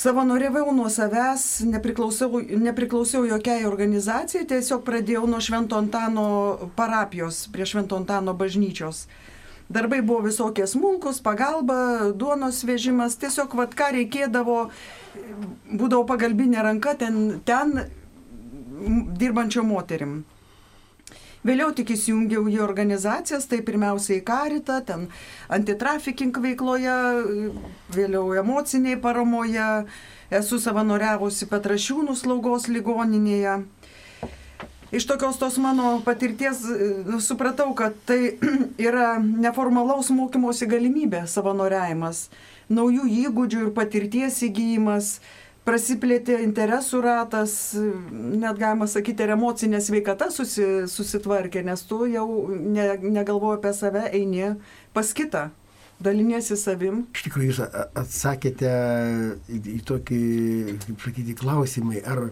Savanoriavau 0.00 0.72
nuo 0.72 0.88
savęs, 0.88 1.60
nepriklausiau, 1.68 2.38
nepriklausiau 2.40 3.26
jokiai 3.28 3.66
organizacijai, 3.68 4.46
tiesiog 4.48 4.80
pradėjau 4.86 5.26
nuo 5.28 5.40
Švento 5.44 5.76
Antano 5.76 6.22
parapijos 6.78 7.42
prie 7.52 7.66
Švento 7.68 7.98
Antano 8.00 8.32
bažnyčios. 8.32 9.02
Darbai 9.68 10.00
buvo 10.00 10.22
visokie 10.24 10.64
smulkus, 10.64 11.20
pagalba, 11.20 11.76
duonos 12.16 12.62
vežimas, 12.64 13.18
tiesiog 13.20 13.52
vad 13.60 13.76
ką 13.76 13.90
reikėdavo, 13.98 14.56
būdavo 15.68 16.08
pagalbinė 16.08 16.64
ranka 16.64 16.96
ten, 17.04 17.42
ten 17.44 17.76
dirbančio 19.20 19.68
moterim. 19.68 20.22
Vėliau 21.40 21.70
tik 21.72 21.94
įsijungiau 21.94 22.44
į 22.52 22.58
organizacijas, 22.60 23.46
tai 23.48 23.62
pirmiausia 23.64 24.18
į 24.18 24.24
karitą, 24.28 24.82
ten 24.84 25.06
antitrafiking 25.48 26.36
veikloje, 26.36 26.96
vėliau 27.96 28.26
emociniai 28.42 28.98
paramoje, 29.00 29.68
esu 30.28 30.60
savanoriavusi 30.60 31.48
Petrašiūnų 31.48 32.18
slaugos 32.20 32.68
ligoninėje. 32.68 33.62
Iš 34.90 35.06
tokios 35.06 35.38
tos 35.38 35.56
mano 35.62 36.00
patirties 36.04 36.60
nu, 37.06 37.22
supratau, 37.24 37.70
kad 37.78 37.96
tai 38.04 38.36
yra 38.88 39.16
neformalaus 39.22 40.10
mokymosi 40.12 40.68
galimybė 40.68 41.24
savanoriavimas, 41.30 42.26
naujų 42.68 43.06
įgūdžių 43.24 43.64
ir 43.64 43.70
patirties 43.76 44.42
įgyjimas, 44.44 45.20
prasiplėtė 45.70 46.40
interesų 46.42 47.00
ratas, 47.04 47.54
net 48.10 48.58
galima 48.58 48.88
sakyti, 48.90 49.22
ir 49.22 49.36
emocinė 49.36 49.80
sveikata 49.84 50.30
susi, 50.34 50.66
susitvarkė, 50.90 51.62
nes 51.66 51.86
tu 51.86 52.02
jau 52.10 52.26
ne, 52.50 52.92
negalvoji 53.06 53.60
apie 53.60 53.74
save, 53.78 54.04
eini 54.16 54.56
pas 54.96 55.14
kitą, 55.14 55.46
daliniesi 56.02 56.58
savim. 56.58 57.04
Iš 57.14 57.26
tikrųjų, 57.28 57.52
jūs 57.52 57.62
atsakėte 58.02 58.74
į, 59.46 59.60
į 59.76 59.80
tokį, 59.86 60.22
kaip 60.86 61.06
sakyti, 61.06 61.36
klausimai, 61.38 62.02
ar 62.02 62.30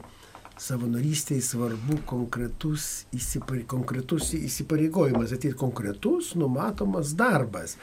savanorystėje 0.59 1.45
svarbu 1.53 2.01
konkretus, 2.09 3.07
įsipare, 3.15 3.63
konkretus 3.71 4.33
įsipareigojimas, 4.35 5.37
ateit 5.37 5.55
konkretus, 5.61 6.35
numatomas 6.39 7.15
darbas. 7.19 7.77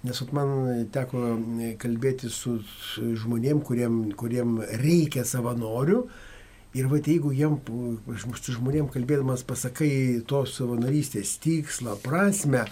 Nes 0.00 0.20
man 0.32 0.50
teko 0.92 1.22
kalbėti 1.80 2.30
su 2.32 2.56
žmonėm, 2.96 3.60
kuriem, 3.66 4.02
kuriem 4.16 4.60
reikia 4.80 5.26
savanorių. 5.28 6.04
Ir 6.78 6.86
va, 6.86 7.00
jeigu 7.02 7.32
jiem, 7.34 7.58
su 8.38 8.54
žmonėm 8.54 8.88
kalbėdamas 8.94 9.42
pasakai 9.44 10.22
tos 10.30 10.54
savanorystės 10.56 11.34
tikslą, 11.42 11.96
prasme, 12.04 12.62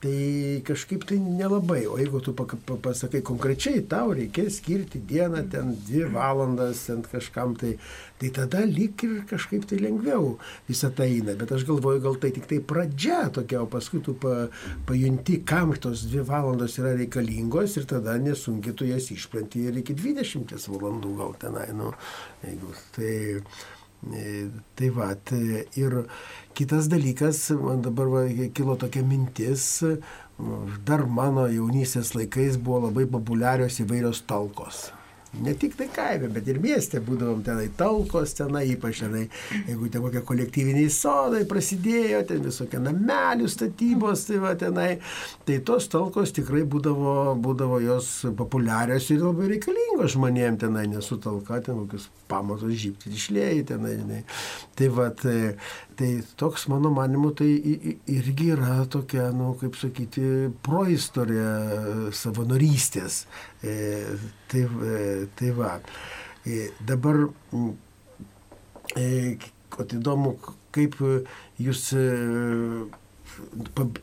tai 0.00 0.62
kažkaip 0.66 1.04
tai 1.08 1.18
nelabai. 1.18 1.86
O 1.90 1.96
jeigu 1.98 2.20
tu 2.22 2.34
pasakai 2.34 3.20
konkrečiai, 3.26 3.82
tau 3.90 4.12
reikės 4.14 4.60
skirti 4.60 5.00
dieną, 5.02 5.42
ten 5.50 5.72
dvi 5.86 6.04
valandas, 6.12 6.84
ten 6.86 7.02
kažkam 7.02 7.56
tai, 7.58 7.74
tai 8.20 8.30
tada 8.34 8.62
lik 8.66 9.02
ir 9.06 9.24
kažkaip 9.30 9.66
tai 9.68 9.80
lengviau 9.82 10.36
visą 10.68 10.92
tai 10.94 11.08
eina. 11.16 11.34
Bet 11.38 11.52
aš 11.56 11.66
galvoju, 11.68 12.02
gal 12.04 12.20
tai 12.22 12.30
tik 12.36 12.46
tai 12.50 12.60
pradžia 12.62 13.24
tokia, 13.34 13.64
o 13.64 13.70
paskui 13.70 14.02
tu 14.04 14.14
pa, 14.14 14.46
pajunti, 14.86 15.40
kam 15.48 15.74
tos 15.78 16.06
dvi 16.06 16.22
valandos 16.26 16.78
yra 16.78 16.94
reikalingos 16.98 17.76
ir 17.80 17.88
tada 17.90 18.14
nesunkiai 18.22 18.78
tu 18.78 18.86
jas 18.86 19.10
išplanti 19.14 19.66
ir 19.66 19.82
iki 19.82 19.98
20 19.98 20.54
valandų 20.70 21.16
gal 21.18 21.34
tenai. 21.42 21.68
Nu, 21.74 21.90
jeigu, 22.46 22.70
tai, 22.94 23.12
tai 24.78 24.90
va, 24.94 25.12
ir 25.76 26.02
Kitas 26.58 26.88
dalykas, 26.90 27.52
man 27.54 27.84
dabar 27.86 28.08
va, 28.10 28.20
kilo 28.50 28.74
tokia 28.74 29.04
mintis, 29.06 29.78
dar 30.88 31.04
mano 31.06 31.44
jaunystės 31.46 32.16
laikais 32.18 32.58
buvo 32.58 32.80
labai 32.88 33.04
populiarios 33.06 33.78
įvairios 33.84 34.24
talkos. 34.26 34.88
Ne 35.36 35.52
tik 35.54 35.74
tai 35.76 35.90
kaime, 35.92 36.30
bet 36.32 36.46
ir 36.48 36.56
mieste 36.62 37.02
būdavom 37.04 37.42
tenai 37.44 37.66
talkos, 37.76 38.32
tenai 38.38 38.62
ypač 38.72 39.02
tenai, 39.02 39.26
jeigu 39.68 39.90
ten 39.92 40.00
kokie 40.00 40.22
kolektyviniai 40.24 40.88
sodai 40.92 41.42
prasidėjo, 41.48 42.22
ten 42.30 42.40
visokie 42.46 42.80
namelių 42.80 43.50
statybos, 43.52 44.24
tai 44.24 44.40
va 44.40 44.54
tenai, 44.58 44.88
tai 45.44 45.58
tos 45.68 45.90
talkos 45.92 46.32
tikrai 46.38 46.64
būdavo, 46.72 47.36
būdavo 47.44 47.82
jos 47.84 48.08
populiarios 48.38 49.10
ir 49.12 49.20
labai 49.26 49.50
reikalingos 49.52 50.16
žmonėm 50.16 50.56
tenai, 50.64 50.86
nesu 50.94 51.20
talka, 51.20 51.60
ten 51.60 51.84
kokius 51.84 52.08
pamatus 52.28 52.80
žypti 52.80 53.12
išlėjai 53.12 53.60
tenai, 53.68 53.94
žinai. 54.00 54.24
Tai 54.80 54.90
va, 54.96 55.10
tai, 55.12 55.36
tai 56.00 56.10
toks 56.40 56.68
mano 56.72 56.88
manimu, 56.96 57.34
tai 57.36 57.52
irgi 58.16 58.50
yra 58.56 58.80
tokia, 58.88 59.28
nu, 59.36 59.52
kaip 59.60 59.76
sakyti, 59.76 60.48
proistorija 60.64 61.52
savanorystės. 62.16 63.26
E, 63.60 63.76
tai, 64.48 64.64
e, 64.64 65.28
tai 65.34 65.50
va. 65.50 65.80
E, 66.46 66.72
dabar, 66.80 67.28
e, 68.96 69.36
o 69.78 69.84
įdomu, 69.84 70.38
kaip 70.74 70.96
jūs 71.60 71.82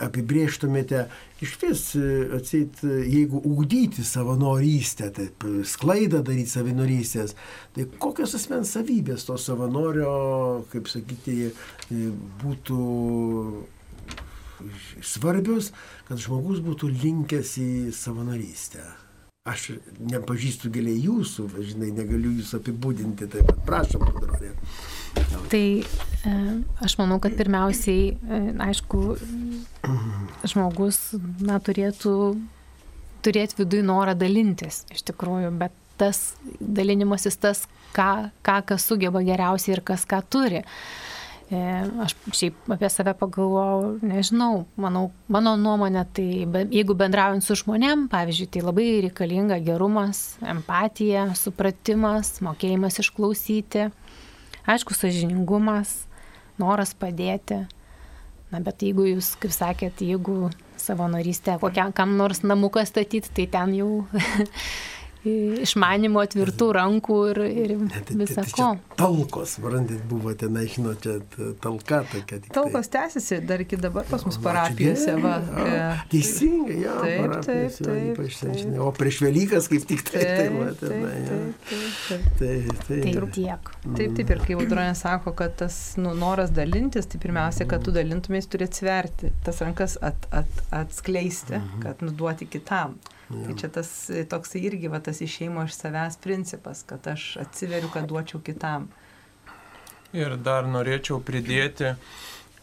apibrieštumėte 0.05 1.01
iš 1.43 1.55
vis, 1.59 1.83
atsit, 2.37 2.79
jeigu 2.85 3.41
ugdyti 3.43 4.05
savanorystę, 4.07 5.09
taip, 5.17 5.43
sklaidą 5.67 6.21
daryti 6.23 6.53
savanorystės, 6.53 7.35
tai 7.75 7.87
kokios 7.99 8.37
asmens 8.39 8.71
savybės 8.77 9.27
to 9.27 9.35
savanorio, 9.41 10.13
kaip 10.71 10.87
sakyti, 10.91 11.51
būtų 12.43 12.83
svarbios, 15.03 15.73
kad 16.07 16.21
žmogus 16.21 16.61
būtų 16.63 16.93
linkęs 16.93 17.57
į 17.59 17.71
savanorystę. 17.95 18.85
Aš 19.45 19.75
nepažįstu 20.01 20.71
giliai 20.73 20.97
jūsų, 21.03 21.43
žinai, 21.61 21.91
negaliu 21.93 22.31
jūsų 22.39 22.57
apibūdinti, 22.63 23.27
pat 23.29 23.59
prašom, 23.67 24.01
padronė. 24.01 24.49
Tai 25.51 25.65
aš 26.81 26.95
manau, 26.97 27.19
kad 27.21 27.35
pirmiausiai, 27.37 28.07
e, 28.17 28.39
aišku, 28.65 29.03
žmogus 30.49 30.99
na, 31.45 31.59
turėtų 31.61 32.15
turėti 33.25 33.61
viduje 33.61 33.85
norą 33.85 34.17
dalintis 34.17 34.81
iš 34.93 35.05
tikrųjų, 35.11 35.53
bet 35.61 35.77
tas 36.01 36.23
dalinimasis 36.57 37.37
tas, 37.37 37.67
ką, 37.93 38.31
ką 38.41 38.57
kas 38.73 38.89
sugeba 38.89 39.21
geriausiai 39.25 39.77
ir 39.77 39.85
kas 39.85 40.09
ką 40.09 40.23
turi. 40.25 40.65
E, 40.65 41.14
aš 41.53 42.15
šiaip 42.33 42.71
apie 42.73 42.89
save 42.89 43.13
pagalvojau, 43.19 43.99
nežinau, 44.01 44.65
manau, 44.81 45.11
mano 45.29 45.53
nuomonė, 45.61 46.01
tai 46.17 46.25
jeigu 46.73 46.95
bendraujant 46.97 47.45
su 47.45 47.57
žmonėm, 47.59 48.07
pavyzdžiui, 48.09 48.49
tai 48.49 48.63
labai 48.65 48.87
reikalinga 49.05 49.59
gerumas, 49.65 50.39
empatija, 50.41 51.27
supratimas, 51.37 52.39
mokėjimas 52.45 52.97
išklausyti, 53.03 53.91
aišku, 54.65 54.97
sažiningumas, 54.97 56.07
noras 56.57 56.95
padėti. 56.97 57.65
Na, 58.53 58.61
bet 58.63 58.81
jeigu 58.85 59.05
jūs, 59.09 59.35
kaip 59.41 59.53
sakėt, 59.53 60.01
jeigu 60.05 60.49
savanorystė 60.81 61.57
kokiam 61.61 61.93
kam 61.95 62.17
nors 62.17 62.43
namuką 62.45 62.85
statyti, 62.87 63.31
tai 63.33 63.47
ten 63.51 63.73
jau 63.77 63.89
išmanimo 65.25 66.23
tvirtų 66.29 66.67
rankų 66.77 67.17
ir, 67.31 67.39
ir 67.49 67.73
visą 68.19 68.43
ko. 68.51 68.67
Talkos, 68.99 69.57
varantit, 69.63 70.03
buvo 70.09 70.33
tenai, 70.37 70.65
žinote, 70.71 71.17
talka 71.63 72.03
tokia. 72.11 72.39
Talkos 72.53 72.89
tai. 72.91 73.05
tęsiasi 73.05 73.39
dar 73.47 73.63
iki 73.63 73.79
dabar 73.81 74.05
pas 74.09 74.25
mus 74.27 74.37
parapijose. 74.43 75.15
Va, 75.23 75.35
teisingai, 76.11 76.77
jo. 76.83 76.97
Taip, 77.01 77.35
taip, 77.47 77.79
taip, 77.79 78.37
taip. 78.37 78.77
O 78.85 78.91
prieš 78.95 79.21
Velykas 79.25 79.69
kaip 79.71 79.87
tik 79.89 80.05
tai. 80.11 80.23
Taip, 80.25 80.59
taip, 80.83 81.09
taip, 81.69 82.29
taip, 82.39 82.85
taip. 82.85 82.85
Taip, 82.87 83.33
tiek. 83.35 83.73
Taip, 83.85 84.15
taip, 84.19 84.35
ir 84.35 84.43
kai 84.45 84.59
Audronė 84.59 84.93
sako, 84.97 85.35
kad 85.37 85.57
tas 85.59 85.79
nu, 86.01 86.13
noras 86.17 86.53
dalintis, 86.55 87.09
tai 87.09 87.21
pirmiausia, 87.23 87.67
kad 87.69 87.83
tu 87.85 87.93
dalintumės, 87.95 88.49
turi 88.51 88.69
atsverti, 88.69 89.33
tas 89.45 89.61
rankas 89.65 89.97
at, 90.05 90.29
at, 90.35 90.63
atskleisti, 90.83 91.61
kad 91.83 92.05
nuduoti 92.05 92.47
kitam. 92.49 92.97
Ja. 93.29 93.41
Tai 93.47 93.55
čia 93.57 93.69
tas 93.73 93.89
toksai 94.29 94.61
irgi 94.67 94.91
va, 94.91 94.99
tas 95.01 95.21
išeimo 95.25 95.65
iš 95.65 95.73
savęs 95.79 96.19
principas, 96.21 96.83
kad 96.85 97.07
aš 97.09 97.35
atsiveriu, 97.41 97.89
kad 97.93 98.05
duočiau 98.09 98.41
kitam. 98.45 98.87
Ir 100.15 100.37
dar 100.39 100.67
norėčiau 100.69 101.17
pridėti, 101.25 101.95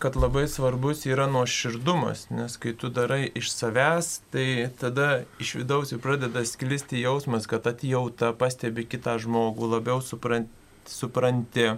kad 0.02 0.16
labai 0.16 0.46
svarbus 0.48 1.04
yra 1.06 1.26
nuoširdumas, 1.30 2.24
nes 2.34 2.56
kai 2.62 2.72
tu 2.78 2.88
darai 2.90 3.26
iš 3.38 3.50
savęs, 3.52 4.08
tai 4.34 4.46
tada 4.80 5.08
iš 5.42 5.56
vidaus 5.60 5.92
ir 5.92 6.00
pradeda 6.02 6.44
sklisti 6.48 7.02
jausmas, 7.02 7.46
kad 7.50 7.66
atjauta 7.70 8.32
pastebi 8.38 8.86
kitą 8.86 9.18
žmogų, 9.22 9.68
labiau 9.76 10.00
supranti. 10.02 10.50
supranti. 10.86 11.68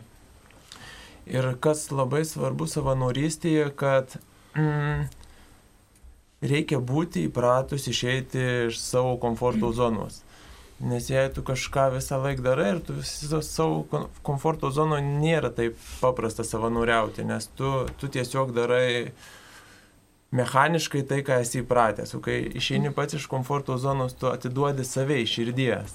Ir 1.28 1.50
kas 1.60 1.90
labai 1.92 2.22
svarbu 2.28 2.68
savanorystėje, 2.68 3.68
kad 3.76 4.16
mm, 4.56 5.08
reikia 6.42 6.80
būti 6.80 7.26
įpratus 7.28 7.88
išeiti 7.90 8.44
iš 8.68 8.78
savo 8.80 9.16
komforto 9.22 9.72
zonos. 9.72 10.22
Nes 10.84 11.06
jei 11.08 11.30
tu 11.30 11.44
kažką 11.46 11.92
visą 11.94 12.18
laiką 12.18 12.42
darai 12.42 12.72
ir 12.74 12.80
tu 12.84 12.98
savo 13.06 13.84
komforto 14.26 14.72
zoną 14.74 14.98
nėra 15.04 15.52
taip 15.54 15.78
paprasta 16.00 16.44
savanoriauti, 16.44 17.24
nes 17.24 17.46
tu, 17.56 17.70
tu 18.00 18.10
tiesiog 18.10 18.50
darai 18.56 19.12
mechaniškai 20.34 21.04
tai, 21.06 21.20
ką 21.26 21.38
esi 21.44 21.62
įpratęs. 21.62 22.16
O 22.18 22.20
kai 22.24 22.40
išeini 22.58 22.90
pats 22.94 23.20
iš 23.20 23.28
komforto 23.30 23.78
zonos, 23.78 24.16
tu 24.18 24.28
atiduodi 24.32 24.84
save 24.88 25.20
iš 25.22 25.38
širdies. 25.38 25.94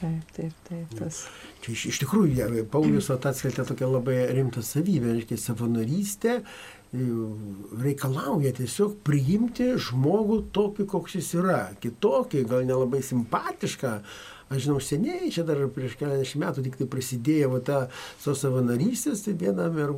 Taip, 0.00 0.34
taip, 0.34 0.52
taip. 0.66 0.98
Tas. 0.98 1.22
Čia 1.60 1.74
iš, 1.76 1.86
iš 1.92 2.02
tikrųjų, 2.02 2.34
ja, 2.38 2.48
Paulius 2.72 3.10
atskleidė 3.12 3.66
tokią 3.68 3.90
labai 3.92 4.18
rimtą 4.32 4.64
savybę, 4.64 5.12
reiškia 5.12 5.36
savanorystė 5.42 6.38
e, 6.40 6.44
reikalauja 6.90 8.50
tiesiog 8.56 8.96
priimti 9.06 9.68
žmogų 9.78 10.40
tokį, 10.54 10.86
koks 10.90 11.14
jis 11.20 11.28
yra. 11.38 11.60
Kitokį, 11.82 12.42
gal 12.50 12.66
nelabai 12.66 13.02
simpatišką, 13.06 13.92
Aš 14.50 14.64
žinau, 14.64 14.80
seniai, 14.82 15.28
čia 15.30 15.44
dar 15.46 15.60
prieš 15.70 15.92
keliasdešimt 15.94 16.42
metų 16.42 16.62
tik 16.64 16.76
tai 16.80 16.86
prasidėjo 16.90 17.52
va, 17.52 17.58
ta 17.62 17.76
savo 18.18 18.32
savanorystės, 18.34 19.20
tai 19.22 19.36
viena 19.38 19.68
mer, 19.70 19.92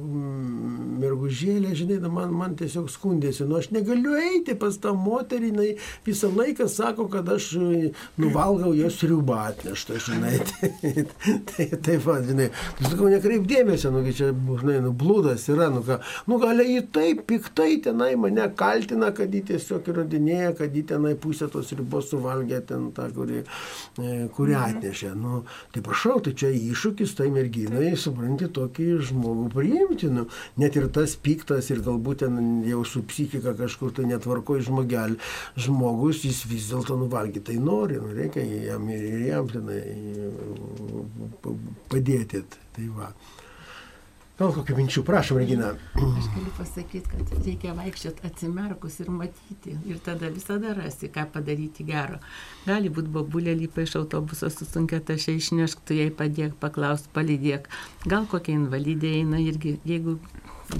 mergužėlė, 1.00 1.70
žinai, 1.78 1.96
na, 2.02 2.10
man, 2.12 2.34
man 2.36 2.56
tiesiog 2.60 2.90
skundėsi, 2.92 3.46
nu 3.48 3.56
aš 3.56 3.70
negaliu 3.72 4.12
eiti 4.12 4.52
pas 4.60 4.76
tą 4.76 4.92
moterį, 4.92 5.48
jinai 5.54 5.68
visą 6.04 6.28
laiką 6.36 6.66
sako, 6.68 7.06
kad 7.14 7.30
aš 7.32 7.46
e, 7.56 7.92
nuvalgau 8.20 8.74
jos 8.76 8.98
riubą 9.08 9.38
atneštą, 9.54 9.96
žinai. 10.04 10.34
tai, 10.82 10.92
tai, 11.48 11.68
tai 11.88 11.96
va, 12.04 12.18
žinai, 12.28 12.50
tu 12.76 12.90
sakau, 12.90 13.08
nekreip 13.08 13.48
dėmesio, 13.48 13.94
nu, 13.96 14.04
čia, 14.12 14.34
žinai, 14.36 14.76
nu, 14.84 14.92
blūdas 14.92 15.48
yra, 15.48 15.70
nu, 15.72 15.80
ką, 15.88 15.96
nu, 16.28 16.40
gali 16.44 16.68
jį 16.74 16.84
taip 16.98 17.24
piktai 17.32 17.80
tenai 17.88 18.10
mane 18.20 18.50
kaltina, 18.60 19.14
kad 19.16 19.32
jį 19.32 19.46
tiesiog 19.54 19.88
įrodinėja, 19.94 20.52
kad 20.60 20.76
jį 20.76 20.84
tenai 20.92 21.16
pusę 21.16 21.48
tos 21.56 21.72
ribos 21.72 22.12
suvalgė 22.12 22.60
ten 22.68 22.90
tą, 22.92 23.08
kuri, 23.16 23.46
e, 23.96 24.12
kuri 24.28 24.41
kurią 24.42 24.62
atnešė. 24.68 25.12
Nu, 25.18 25.42
tai 25.74 25.82
prašau, 25.86 26.18
tai 26.24 26.34
čia 26.38 26.50
iššūkis 26.52 27.14
tai 27.18 27.28
merginai, 27.34 27.92
supranti, 27.98 28.50
tokį 28.52 28.88
žmogų 29.08 29.48
priimti. 29.54 30.10
Nu, 30.12 30.26
net 30.60 30.78
ir 30.78 30.88
tas 30.94 31.14
piktas 31.16 31.70
ir 31.72 31.82
galbūt 31.86 32.24
ten 32.24 32.40
jau 32.66 32.82
su 32.88 33.04
psichika 33.06 33.54
kažkur 33.58 33.94
tai 33.96 34.08
netvarkoji 34.10 34.66
žmogelį, 34.68 35.20
žmogus 35.66 36.24
jis 36.26 36.42
vis 36.50 36.70
dėlto 36.72 36.98
nuvalgyti 37.00 37.52
tai 37.52 37.60
nori, 37.62 38.00
nu, 38.02 38.10
reikia 38.16 38.42
jam 38.42 38.88
ir 38.90 39.06
jam 39.28 39.48
tenai 39.52 39.80
padėti. 41.92 42.44
Tai 42.72 42.86
va. 42.96 43.12
Gal 44.42 44.50
kokių 44.56 44.74
minčių, 44.74 45.02
prašom, 45.06 45.36
Regina. 45.38 45.68
Aš 45.94 46.24
galiu 46.34 46.52
pasakyti, 46.56 47.06
kad 47.06 47.44
reikia 47.46 47.76
vaikščioti 47.78 48.24
atsimerkus 48.26 48.96
ir 49.04 49.10
matyti. 49.14 49.76
Ir 49.86 50.00
tada 50.02 50.32
visada 50.34 50.72
rasi, 50.74 51.06
ką 51.14 51.28
padaryti 51.30 51.84
gero. 51.86 52.16
Gali 52.64 52.90
būti 52.90 53.12
babulė 53.14 53.52
lypa 53.60 53.84
iš 53.84 53.94
autobuso 54.00 54.48
su 54.50 54.66
sunkia 54.66 54.98
tašia 54.98 55.36
išnešk, 55.38 55.84
tu 55.86 55.94
jai 55.94 56.08
padėk, 56.10 56.56
paklaus, 56.58 57.04
palydėk. 57.14 57.68
Gal 58.10 58.26
kokia 58.32 58.56
invalidė 58.56 59.12
eina 59.20 59.38
irgi, 59.38 59.76
jeigu 59.86 60.16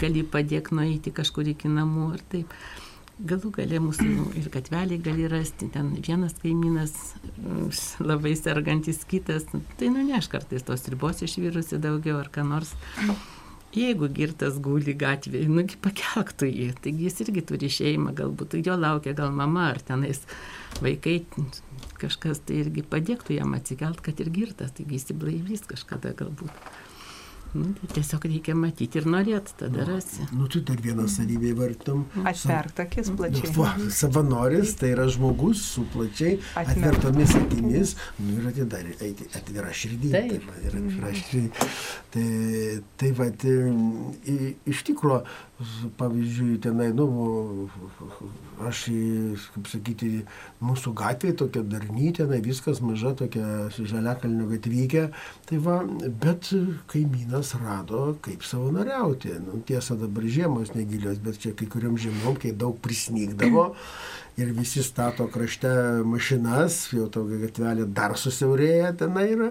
gali 0.00 0.24
padėk 0.26 0.72
nueiti 0.74 1.12
kažkur 1.14 1.52
iki 1.52 1.70
namų 1.70 2.08
ar 2.16 2.24
taip. 2.32 2.56
Galų 3.22 3.52
galė 3.54 3.78
mūsų 3.84 4.08
ir 4.40 4.48
gatveliai 4.50 4.98
gali 5.04 5.28
rasti, 5.30 5.68
ten 5.70 5.92
vienas 6.02 6.34
kaimynas 6.42 6.96
labai 8.02 8.32
sergantis, 8.40 9.04
kitas, 9.06 9.46
tai 9.78 9.92
nuneš 9.94 10.26
kartais 10.32 10.66
tos 10.66 10.88
ribos 10.90 11.22
išvirusi 11.22 11.78
daugiau 11.78 12.18
ar 12.24 12.32
ką 12.34 12.42
nors. 12.48 12.74
Jeigu 13.72 14.08
girtas 14.12 14.58
guli 14.60 14.92
gatvėje, 15.00 15.48
nugi 15.48 15.78
pakelktų 15.80 16.48
jį, 16.50 16.66
taigi 16.84 17.06
jis 17.06 17.22
irgi 17.24 17.42
turi 17.48 17.70
šeimą, 17.72 18.12
galbūt 18.18 18.58
jo 18.60 18.76
laukia 18.76 19.14
gal 19.16 19.32
mama 19.32 19.70
ar 19.70 19.80
tenais 19.80 20.20
vaikai, 20.84 21.22
kažkas 22.02 22.42
tai 22.44 22.58
irgi 22.66 22.84
padėktų 22.84 23.38
jam 23.38 23.56
atsikelt, 23.56 24.02
kad 24.04 24.20
ir 24.20 24.28
girtas, 24.34 24.74
taigi 24.76 24.98
jis 24.98 25.08
įblaivys 25.16 25.64
kažkada 25.70 26.12
galbūt. 26.18 26.52
Nu, 27.52 27.74
tai 27.76 27.88
tiesiog 27.98 28.24
reikia 28.30 28.54
matyti 28.56 29.00
ir 29.00 29.06
norėti, 29.12 29.52
tada 29.60 29.84
rasi. 29.84 30.24
Nu, 30.32 30.46
tu 30.48 30.62
dar 30.64 30.80
vieną 30.80 31.04
savybę 31.12 31.50
įvartum. 31.50 32.06
Atverk 32.24 32.80
akis 32.86 33.10
plačiai. 33.12 33.50
Va, 33.58 33.74
savanoris 33.92 34.72
tai 34.80 34.94
yra 34.94 35.04
žmogus 35.12 35.60
su 35.74 35.84
plačiai 35.92 36.38
atvertomis 36.62 37.36
akimis 37.36 37.92
nu, 38.22 38.38
ir 38.38 38.48
atidarė, 38.52 38.96
atvira 39.36 39.74
širdį. 39.82 40.12
Taip. 40.14 40.32
Taip, 40.32 40.64
ir 40.64 40.78
atvira 40.80 41.12
širdį. 41.20 41.70
Tai, 42.12 42.26
tai 43.02 43.12
va, 43.20 43.28
tai, 43.44 43.56
iš 44.72 44.84
tikrųjų, 44.88 45.20
pavyzdžiui, 45.98 46.58
tenai, 46.62 46.88
nu, 46.96 47.06
aš, 48.68 48.84
kaip 49.54 49.70
sakyti, 49.70 50.10
mūsų 50.64 50.92
gatvė 50.98 51.32
tokia 51.42 51.64
darny, 51.66 52.12
tenai 52.16 52.40
viskas 52.44 52.82
maža 52.84 53.14
tokia 53.18 53.68
žaliakalnio 53.76 54.48
gatvykė, 54.52 55.04
tai 55.48 55.60
va, 55.64 55.80
bet 56.22 56.52
kaimynas 56.92 57.54
rado, 57.60 58.04
kaip 58.24 58.46
savanoriauti. 58.46 59.36
Nu, 59.46 59.62
tiesa, 59.66 59.98
dabar 60.00 60.26
žiemos 60.26 60.74
negilios, 60.76 61.20
bet 61.22 61.40
čia 61.42 61.56
kai 61.58 61.70
kuriam 61.70 61.98
žiemom, 62.00 62.38
kai 62.42 62.54
daug 62.56 62.78
prisnygdavo 62.82 63.72
ir 64.36 64.52
visi 64.56 64.82
stato 64.82 65.26
krašte 65.28 65.68
mašinas, 66.08 66.78
jau 66.94 67.08
tokia 67.12 67.40
gatvelė 67.42 67.86
dar 67.92 68.14
susiaurėja 68.16 68.92
tenai 69.02 69.26
yra, 69.34 69.50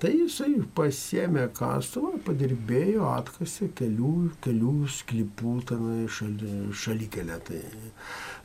tai 0.00 0.14
jisai 0.14 0.54
pasiemė 0.76 1.48
kastuvą, 1.56 2.14
padirbėjo, 2.26 3.04
atkasė 3.12 3.68
kelių, 3.78 4.14
kelių 4.44 4.76
sklypų 4.98 5.56
tenai 5.68 6.06
šali, 6.08 6.54
šalikelę. 6.84 7.38
Tai, 7.48 7.60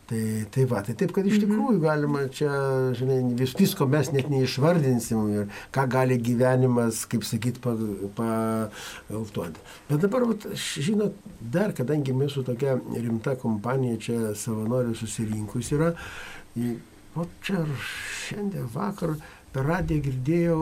Tai, 0.07 0.45
tai 0.55 0.63
va, 0.63 0.79
tai 0.87 0.93
taip, 0.95 1.11
kad 1.11 1.25
iš 1.27 1.41
tikrųjų 1.43 1.81
galima 1.83 2.21
čia, 2.31 2.49
žinai, 2.95 3.17
vis, 3.35 3.51
visko 3.59 3.83
mes 3.91 4.07
net 4.15 4.29
neišvardinsim 4.31 5.25
ir 5.33 5.49
ką 5.75 5.83
gali 5.91 6.15
gyvenimas, 6.23 7.01
kaip 7.11 7.25
sakyt, 7.27 7.59
pagaltuoti. 8.15 9.65
Bet 9.89 10.05
dabar, 10.05 10.23
vat, 10.29 10.45
žinot, 10.55 11.17
dar, 11.41 11.75
kadangi 11.75 12.15
mūsų 12.15 12.45
tokia 12.47 12.77
rimta 12.95 13.35
kompanija 13.41 13.99
čia 14.05 14.31
savanorių 14.39 14.95
susirinkus 14.95 15.73
yra, 15.75 15.91
o 17.17 17.27
čia 17.43 17.65
šiandien 18.29 18.71
vakar 18.71 19.17
per 19.51 19.67
radiją 19.67 20.05
girdėjau, 20.07 20.61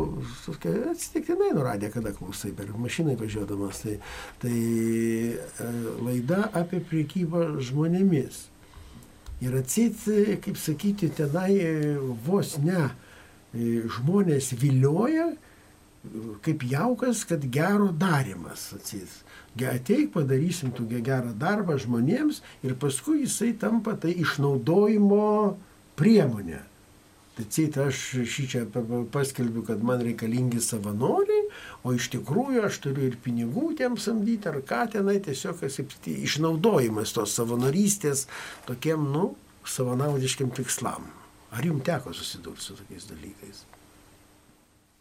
atsitiktinai 0.96 1.52
nuradė, 1.54 1.94
kada 1.94 2.16
klausai, 2.18 2.50
per 2.56 2.74
mašinai 2.80 3.14
važiuodamas, 3.20 3.86
tai, 3.86 3.96
tai 4.42 4.58
e, 4.58 5.72
laida 6.02 6.48
apie 6.56 6.82
priekybą 6.82 7.60
žmonėmis. 7.70 8.46
Ir 9.46 9.58
atsit, 9.60 10.00
kaip 10.42 10.58
sakyti, 10.58 11.12
tenai 11.14 11.54
vos 12.26 12.56
ne 12.64 12.90
žmonės 13.54 14.54
vilioja, 14.58 15.30
kaip 16.46 16.64
jaukas, 16.70 17.24
kad 17.28 17.46
gero 17.54 17.92
darimas 17.94 18.72
atsit. 18.76 19.12
Ateik, 19.56 20.12
padarysim 20.12 20.74
tu 20.76 20.84
gerą 20.90 21.32
darbą 21.40 21.78
žmonėms 21.80 22.42
ir 22.66 22.76
paskui 22.76 23.22
jisai 23.24 23.54
tampa 23.56 23.96
tai 23.96 24.12
išnaudojimo 24.20 25.56
priemonė. 25.96 26.60
Ceit, 27.36 27.76
aš 27.76 28.02
šį 28.32 28.44
čia 28.48 28.62
paskelbiu, 29.12 29.66
kad 29.68 29.82
man 29.84 30.00
reikalingi 30.06 30.62
savanoriai, 30.64 31.50
o 31.84 31.92
iš 31.92 32.08
tikrųjų 32.14 32.64
aš 32.64 32.80
turiu 32.86 33.10
ir 33.10 33.18
pinigų 33.20 33.74
tiem 33.76 33.98
samdyti, 34.00 34.48
ar 34.48 34.62
ką 34.64 34.86
tenai 34.94 35.18
tiesiog 35.20 35.60
išnaudojimas 36.16 37.12
tos 37.18 37.36
savanorystės 37.36 38.30
tokiem, 38.70 39.04
nu, 39.12 39.34
savanaudiškiam 39.68 40.54
tikslam. 40.56 41.10
Ar 41.52 41.66
jums 41.68 41.84
teko 41.88 42.14
susidurti 42.16 42.64
su 42.64 42.76
tokiais 42.80 43.08
dalykais? 43.12 43.66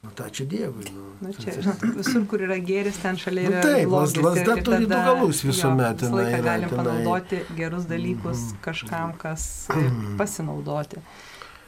Nu, 0.04 0.10
tai 0.12 0.26
ačiū 0.28 0.44
Dievui. 0.44 0.84
Nu, 0.92 1.04
Na, 1.24 1.30
čia, 1.32 1.54
žinot, 1.64 1.84
visur, 1.96 2.26
kur 2.28 2.42
yra 2.44 2.58
gėris, 2.60 2.98
ten 3.00 3.16
šalia 3.16 3.46
yra. 3.48 3.60
Nu, 3.62 3.68
taip, 3.70 3.86
blogis 3.88 4.16
lasda 4.20 4.56
turi 4.66 4.88
du 4.90 4.98
galus 5.06 5.40
visuomet, 5.46 6.02
visą 6.02 6.18
laiką 6.18 6.40
galim 6.44 6.68
tenai. 6.68 6.82
panaudoti 6.82 7.38
gerus 7.56 7.86
dalykus 7.88 8.42
kažkam, 8.66 9.14
kas 9.22 9.46
e, 9.72 9.86
pasinaudoti. 10.20 11.00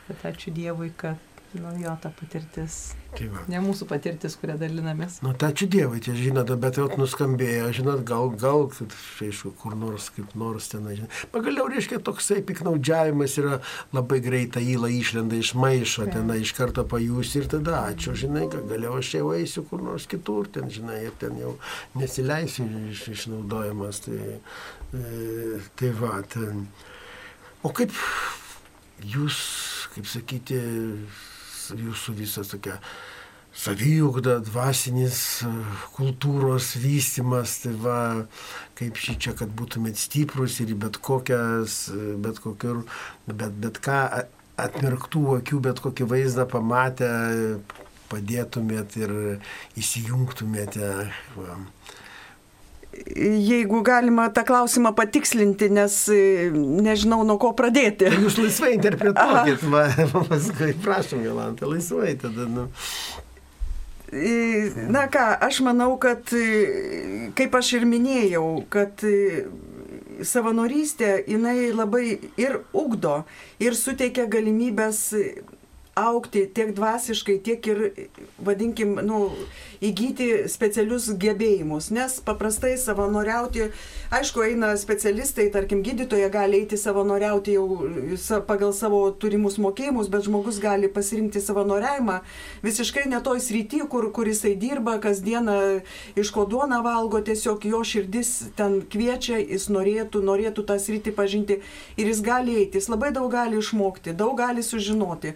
Bet 0.07 0.29
ačiū 0.33 0.53
Dievui, 0.55 0.93
kad 0.97 1.19
nu, 1.57 1.71
jo 1.81 1.93
ta 2.03 2.11
patirtis, 2.13 2.95
Tai 3.17 3.27
va. 3.33 3.43
ne 3.49 3.61
mūsų 3.65 3.87
patirtis, 3.89 4.35
kurią 4.37 4.57
dalinamės. 4.61 5.19
Nu, 5.25 5.33
tai 5.39 5.51
ačiū 5.55 5.69
Dievui, 5.73 6.03
tie 6.05 6.13
žinot, 6.17 6.51
bet 6.61 6.79
jau 6.81 6.87
nuskambėjo, 7.01 7.71
žinot, 7.79 8.03
gal, 8.07 8.29
gal, 8.39 8.67
kad, 8.75 8.93
aišku, 9.25 9.53
kur 9.61 9.77
nors, 9.79 10.11
kaip 10.15 10.35
nors 10.39 10.69
ten, 10.73 10.85
žinot. 10.91 11.21
Pagaliau, 11.33 11.69
reiškia, 11.73 12.01
toksai 12.05 12.43
piknaudžiavimas 12.47 13.37
yra 13.41 13.61
labai 13.97 14.21
greita 14.25 14.61
įla 14.61 14.91
išlenda 14.93 15.39
iš 15.41 15.55
maišo, 15.59 16.09
ten 16.13 16.31
iš 16.37 16.53
karto 16.59 16.85
pajus 16.89 17.35
ir 17.41 17.49
tada 17.57 17.87
ačiū, 17.93 18.17
žinai, 18.27 18.47
kad 18.53 18.67
galiau 18.71 18.99
aš 19.01 19.15
jau 19.19 19.31
eisiu 19.37 19.65
kur 19.71 19.85
nors 19.87 20.09
kitur, 20.11 20.51
ten, 20.53 20.69
žinai, 20.73 21.07
ir 21.09 21.17
ten 21.23 21.39
jau 21.41 21.57
nesileisiu 21.97 22.69
iš, 22.93 23.07
išnaudojamas. 23.17 24.05
Tai, 24.07 24.21
e, 24.93 25.63
tai 25.79 25.95
va, 25.97 26.21
ten. 26.35 26.67
O 27.65 27.73
kaip 27.75 27.95
jūs, 29.03 29.41
kaip 29.97 30.09
sakyti, 30.11 30.61
jūsų 31.75 32.15
visas 32.21 32.53
tokia 32.53 32.77
saviugda, 33.57 34.37
dvasinis 34.45 35.19
e, 35.47 35.51
kultūros 35.97 36.75
vystimas, 36.81 37.57
tai 37.63 37.73
va, 37.81 37.99
kaip 38.77 39.01
šį 39.01 39.17
čia, 39.25 39.33
kad 39.39 39.53
būtumėt 39.57 39.97
stiprus 40.01 40.59
ir 40.61 40.75
bet 40.77 41.01
kokias, 41.01 41.87
e, 41.89 42.15
bet 42.21 42.43
kokiur, 42.45 42.85
bet, 43.27 43.57
bet 43.63 43.81
ką 43.85 44.01
a- 44.21 44.27
atmerktų 44.67 45.25
akių, 45.39 45.63
bet 45.65 45.81
kokį 45.85 46.09
vaizdą 46.13 46.47
pamatę, 46.49 47.11
padėtumėt 48.13 48.97
ir 49.01 49.13
įsijungtumėte. 49.77 50.93
Va. 51.37 51.57
Jeigu 53.17 53.83
galima 53.83 54.29
tą 54.31 54.45
klausimą 54.47 54.93
patikslinti, 54.97 55.69
nes 55.73 55.99
e, 56.13 56.51
nežinau 56.55 57.23
nuo 57.27 57.39
ko 57.43 57.53
pradėti. 57.57 58.09
Tai 58.11 58.25
jūs 58.25 58.39
laisvai 58.41 58.73
interpretuokit, 58.77 59.65
va, 59.73 59.87
paskui 60.31 60.73
prašom, 60.85 61.23
Jolanta, 61.27 61.69
laisvai 61.71 62.17
tada. 62.21 62.49
Nu. 62.51 62.69
Na 64.93 65.07
ką, 65.11 65.25
aš 65.43 65.61
manau, 65.67 65.97
kad, 66.03 66.29
e, 66.37 67.31
kaip 67.39 67.57
aš 67.59 67.73
ir 67.81 67.89
minėjau, 67.91 68.47
kad 68.73 69.03
e, 69.07 69.47
savanorystė, 70.25 71.19
jinai 71.29 71.73
labai 71.75 72.07
ir 72.41 72.61
ugdo, 72.77 73.21
ir 73.61 73.77
suteikia 73.77 74.29
galimybės 74.31 75.03
aukti 75.97 76.45
tiek 76.53 76.75
dvasiškai, 76.77 77.39
tiek 77.41 77.67
ir, 77.73 77.79
vadinkim, 78.45 78.99
nu, 79.01 79.31
įgyti 79.81 80.45
specialius 80.53 81.07
gebėjimus, 81.17 81.89
nes 81.97 82.19
paprastai 82.25 82.75
savanoriauti, 82.81 83.71
aišku, 84.13 84.43
eina 84.45 84.75
specialistai, 84.77 85.47
tarkim, 85.55 85.81
gydytoje 85.87 86.29
gali 86.33 86.61
eiti 86.61 86.77
savanoriauti 86.77 87.55
jau 87.57 87.65
pagal 88.49 88.75
savo 88.77 89.01
turimus 89.17 89.57
mokėjimus, 89.57 90.11
bet 90.13 90.27
žmogus 90.29 90.59
gali 90.61 90.91
pasirinkti 90.93 91.41
savanoriavimą 91.41 92.19
visiškai 92.67 93.07
ne 93.09 93.23
toj 93.25 93.41
srity, 93.47 93.81
kur, 93.89 94.11
kur 94.13 94.29
jisai 94.29 94.53
dirba, 94.61 94.99
kasdieną 95.01 95.57
iš 96.21 96.35
ko 96.37 96.45
duona 96.45 96.83
valgo, 96.85 97.23
tiesiog 97.25 97.65
jo 97.73 97.81
širdis 97.81 98.35
ten 98.61 98.83
kviečia, 98.85 99.41
jis 99.41 99.71
norėtų, 99.73 100.21
norėtų 100.29 100.67
tą 100.69 100.77
sritį 100.77 101.17
pažinti 101.17 101.63
ir 101.97 102.13
jis 102.13 102.21
gali 102.21 102.61
eiti, 102.61 102.77
jis 102.83 102.93
labai 102.93 103.15
daug 103.17 103.33
gali 103.33 103.65
išmokti, 103.65 104.13
daug 104.13 104.37
gali 104.45 104.61
sužinoti 104.61 105.33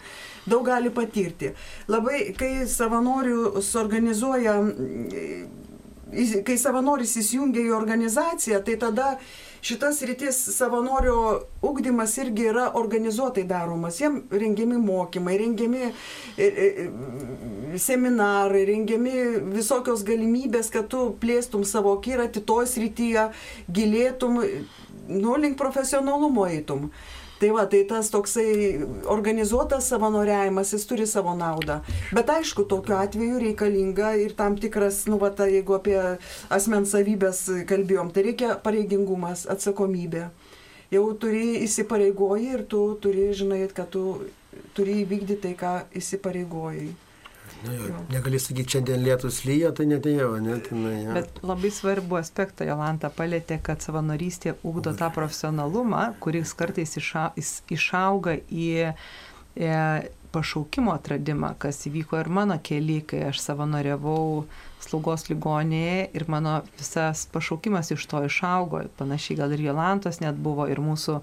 daug 0.50 0.66
gali 0.66 0.92
patirti. 0.94 1.54
Labai, 1.90 2.30
kai 2.38 2.52
savanorių 2.70 3.62
suorganizuoja, 3.64 4.58
kai 6.46 6.56
savanoris 6.58 7.14
įsijungia 7.20 7.62
į 7.68 7.76
organizaciją, 7.76 8.60
tai 8.66 8.76
tada 8.80 9.12
šitas 9.62 10.00
rytis 10.08 10.38
savanorio 10.56 11.42
ugdymas 11.62 12.16
irgi 12.18 12.48
yra 12.50 12.70
organizuotai 12.80 13.44
daromas. 13.48 14.00
Jiem 14.00 14.22
rengiami 14.32 14.80
mokymai, 14.80 15.36
rengiami 15.42 15.92
seminarai, 17.78 18.64
rengiami 18.72 19.14
visokios 19.54 20.04
galimybės, 20.06 20.72
kad 20.72 20.90
tu 20.90 21.10
plėstum 21.20 21.64
savo 21.68 21.94
akiratį 21.98 22.44
toj 22.48 22.66
srityje, 22.72 23.28
gilėtum, 23.70 24.42
nu, 25.10 25.36
link 25.38 25.58
profesionalumo 25.60 26.48
eitum. 26.50 26.90
Tai 27.40 27.48
va, 27.56 27.62
tai 27.64 27.86
tas 27.88 28.10
toksai 28.12 28.50
organizuotas 29.08 29.86
savanoriavimas, 29.88 30.74
jis 30.74 30.82
turi 30.84 31.06
savo 31.08 31.32
naudą. 31.32 31.78
Bet 32.12 32.28
aišku, 32.34 32.66
tokiu 32.68 32.98
atveju 33.00 33.38
reikalinga 33.40 34.10
ir 34.20 34.34
tam 34.36 34.58
tikras, 34.60 35.06
nu, 35.08 35.16
va, 35.22 35.30
ta, 35.32 35.46
jeigu 35.48 35.78
apie 35.78 35.96
asmens 36.52 36.92
savybės 36.92 37.46
kalbėjom, 37.70 38.12
tai 38.12 38.26
reikia 38.28 38.58
pareigingumas, 38.60 39.46
atsakomybė. 39.54 40.26
Jau 40.92 41.06
turi 41.22 41.62
įsipareigoji 41.64 42.52
ir 42.58 42.66
tu 42.68 42.82
turi, 43.00 43.30
žinai, 43.40 43.62
kad 43.72 43.88
tu 43.94 44.04
turi 44.76 45.00
įvykdyti 45.06 45.40
tai, 45.46 45.54
ką 45.56 45.74
įsipareigojai. 45.96 46.90
Nu, 47.64 47.74
jo, 47.76 47.94
negali 48.08 48.38
sakyti, 48.40 48.76
šiandien 48.76 49.02
lietus 49.04 49.42
lyja, 49.44 49.72
tai 49.76 49.84
netėjau, 49.90 50.30
net. 50.40 50.70
Na, 50.72 50.92
ja. 50.96 51.16
Bet 51.18 51.42
labai 51.44 51.72
svarbu 51.74 52.16
aspektą 52.20 52.64
Jolanta 52.68 53.10
palėtė, 53.12 53.60
kad 53.64 53.84
savanorystė 53.84 54.54
ugdo 54.64 54.94
tą 54.96 55.10
profesionalumą, 55.12 56.06
kuris 56.24 56.54
kartais 56.56 56.96
iša, 56.96 57.26
išauga 57.76 58.38
į 58.48 58.70
e, 58.88 59.76
pašaukimo 60.32 60.94
atradimą, 60.94 61.54
kas 61.60 61.84
įvyko 61.90 62.20
ir 62.20 62.32
mano 62.32 62.56
keli, 62.64 63.00
kai 63.04 63.26
aš 63.28 63.42
savanoriavau 63.44 64.44
slaugos 64.80 65.26
ligonėje 65.28 66.10
ir 66.16 66.26
mano 66.32 66.60
visas 66.78 67.26
pašaukimas 67.34 67.92
iš 67.92 68.06
to 68.10 68.24
išaugo. 68.24 68.86
Panašiai 68.98 69.40
gal 69.42 69.52
ir 69.52 69.66
Jolantos 69.68 70.22
net 70.24 70.38
buvo 70.40 70.68
ir 70.70 70.80
mūsų 70.80 71.20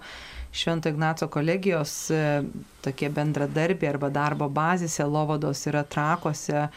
Švento 0.51 0.89
Ignaco 0.89 1.27
kolegijos 1.27 2.09
e, 2.11 2.43
tokie 2.81 3.09
bendradarbiai 3.13 3.91
arba 3.91 4.09
darbo 4.09 4.47
bazėse, 4.49 5.05
lovados 5.05 5.65
yra 5.69 5.83
trakose, 5.83 6.67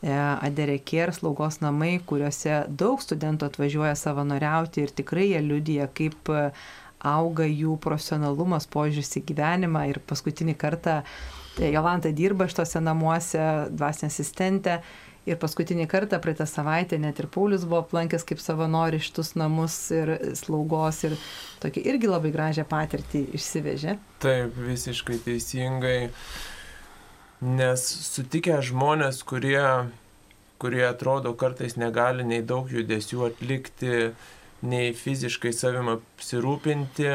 e, 0.00 0.14
Aderekė 0.16 1.02
ir 1.04 1.12
slaugos 1.14 1.60
namai, 1.60 1.98
kuriuose 2.06 2.62
daug 2.68 3.02
studentų 3.04 3.50
atvažiuoja 3.50 3.96
savanoriauti 3.98 4.86
ir 4.86 4.94
tikrai 5.02 5.28
jie 5.34 5.42
liudyja, 5.44 5.90
kaip 5.94 6.32
e, 6.32 6.46
auga 7.00 7.46
jų 7.48 7.76
profesionalumas, 7.80 8.66
požiūris 8.72 9.20
į 9.20 9.26
gyvenimą. 9.30 9.86
Ir 9.92 10.02
paskutinį 10.08 10.56
kartą 10.60 11.00
Jolanta 11.60 12.12
dirba 12.16 12.46
šitose 12.48 12.80
namuose, 12.80 13.46
dvasinė 13.74 14.08
asistentė 14.08 14.80
Ir 15.30 15.38
paskutinį 15.38 15.84
kartą 15.86 16.18
praeitą 16.18 16.42
savaitę 16.48 16.98
net 16.98 17.20
ir 17.22 17.28
Paulius 17.30 17.62
buvo 17.68 17.84
aplankęs 17.84 18.24
kaip 18.26 18.40
savanori 18.42 18.98
šitus 18.98 19.36
namus 19.38 19.76
ir 19.94 20.10
slaugos 20.38 21.04
ir 21.06 21.14
tokį 21.62 21.84
irgi 21.92 22.10
labai 22.10 22.32
gražią 22.34 22.64
patirtį 22.66 23.28
išsivežė. 23.38 23.94
Taip, 24.24 24.58
visiškai 24.58 25.20
teisingai. 25.22 26.10
Nes 27.40 27.86
sutikę 28.10 28.58
žmonės, 28.66 29.22
kurie, 29.24 29.62
kurie 30.60 30.82
atrodo 30.88 31.32
kartais 31.38 31.78
negali 31.78 32.26
nei 32.26 32.42
daug 32.42 32.68
judesių 32.68 33.28
atlikti, 33.30 34.10
nei 34.66 34.90
fiziškai 34.92 35.54
savim 35.56 35.94
apsirūpinti, 35.94 37.12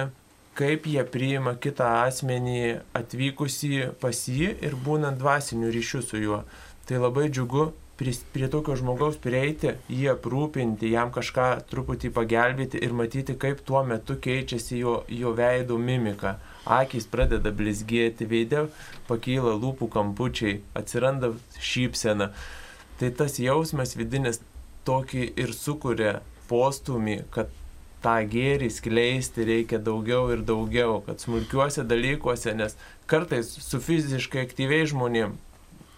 kaip 0.55 0.87
jie 0.87 1.03
priima 1.11 1.57
kitą 1.61 1.91
asmenį 2.07 2.61
atvykusį 2.95 3.89
pas 3.99 4.23
jį 4.31 4.53
ir 4.63 4.77
būnant 4.87 5.19
dvasinių 5.19 5.73
ryšių 5.75 6.01
su 6.07 6.21
juo. 6.23 6.45
Tai 6.87 7.01
labai 7.03 7.27
džiugu 7.27 7.73
prie 7.97 8.47
tokio 8.51 8.75
žmogaus 8.75 9.15
prieiti, 9.21 9.75
jį 9.87 10.09
aprūpinti, 10.15 10.89
jam 10.91 11.11
kažką 11.15 11.47
truputį 11.71 12.11
pagelbėti 12.15 12.81
ir 12.83 12.95
matyti, 12.95 13.37
kaip 13.39 13.61
tuo 13.67 13.83
metu 13.87 14.17
keičiasi 14.19 14.81
jo, 14.81 14.95
jo 15.07 15.31
veidų 15.37 15.77
mimika. 15.79 16.35
Akis 16.65 17.07
pradeda 17.07 17.53
blizgėti, 17.55 18.27
veidė 18.27 18.65
pakyla 19.07 19.55
lūpų 19.61 19.87
kampučiai, 19.93 20.59
atsiranda 20.75 21.31
šypsena. 21.61 22.31
Tai 22.99 23.11
tas 23.19 23.39
jausmas 23.39 23.95
vidinis 23.95 24.41
tokį 24.87 25.29
ir 25.39 25.53
sukuria 25.55 26.17
postumį, 26.49 27.21
kad 27.31 27.53
tą 28.03 28.19
gėrį 28.29 28.69
skleisti 28.73 29.47
reikia 29.47 29.79
daugiau 29.81 30.27
ir 30.35 30.43
daugiau, 30.45 30.99
kad 31.07 31.23
smulkiuose 31.23 31.87
dalykuose, 31.87 32.53
nes 32.53 32.75
kartais 33.09 33.49
su 33.65 33.79
fiziškai 33.81 34.43
aktyviai 34.45 34.85
žmonėm 34.91 35.39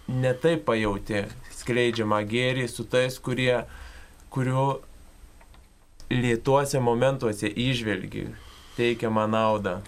netai 0.08 0.56
pajauti 0.56 1.26
skleidžiamą 1.60 2.22
gėrį 2.28 2.66
su 2.72 2.86
tais, 2.88 3.18
kurie, 3.20 3.62
kurių 4.32 4.66
lietuose 6.10 6.80
momentuose 6.80 7.50
išvelgi 7.52 8.28
teikiamą 8.78 9.26
naudą. 9.28 9.78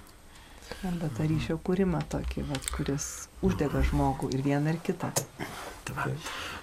Arba 0.87 1.09
tą 1.17 1.27
ryšio 1.27 1.57
kūrimą 1.67 2.01
tokį, 2.13 2.45
vat, 2.49 2.69
kuris 2.77 3.07
uždega 3.45 3.83
žmogų 3.89 4.31
ir 4.37 4.45
vieną 4.45 4.77
ir 4.77 4.79
kitą. 4.87 5.11
Va. 5.91 6.07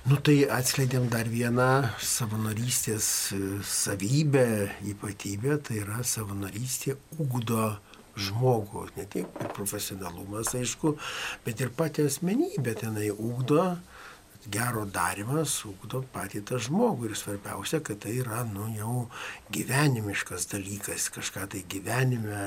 Nu 0.07 0.15
tai 0.23 0.45
atskleidėm 0.55 1.09
dar 1.11 1.27
vieną 1.27 1.89
savanorystės 1.99 3.07
e, 3.35 3.39
savybę, 3.67 4.45
ypatybę, 4.93 5.57
tai 5.67 5.81
yra 5.81 5.99
savanorystė 6.07 6.95
ugdo 7.19 7.73
žmogų, 8.17 8.87
ne 8.97 9.05
tik 9.11 9.29
profesionalumas, 9.55 10.53
aišku, 10.57 10.95
bet 11.45 11.61
ir 11.63 11.71
pati 11.77 12.07
asmenybė 12.07 12.75
tenai 12.81 13.11
ugdo, 13.13 13.75
gero 14.51 14.85
darimas 14.87 15.53
ugdo 15.67 16.03
patį 16.13 16.43
tą 16.47 16.59
žmogų. 16.63 17.09
Ir 17.09 17.19
svarbiausia, 17.19 17.81
kad 17.83 17.99
tai 18.03 18.17
yra, 18.21 18.43
nu, 18.47 18.69
jau 18.77 19.07
gyvenimiškas 19.53 20.47
dalykas, 20.53 21.09
kažką 21.15 21.47
tai 21.53 21.63
gyvenime 21.69 22.43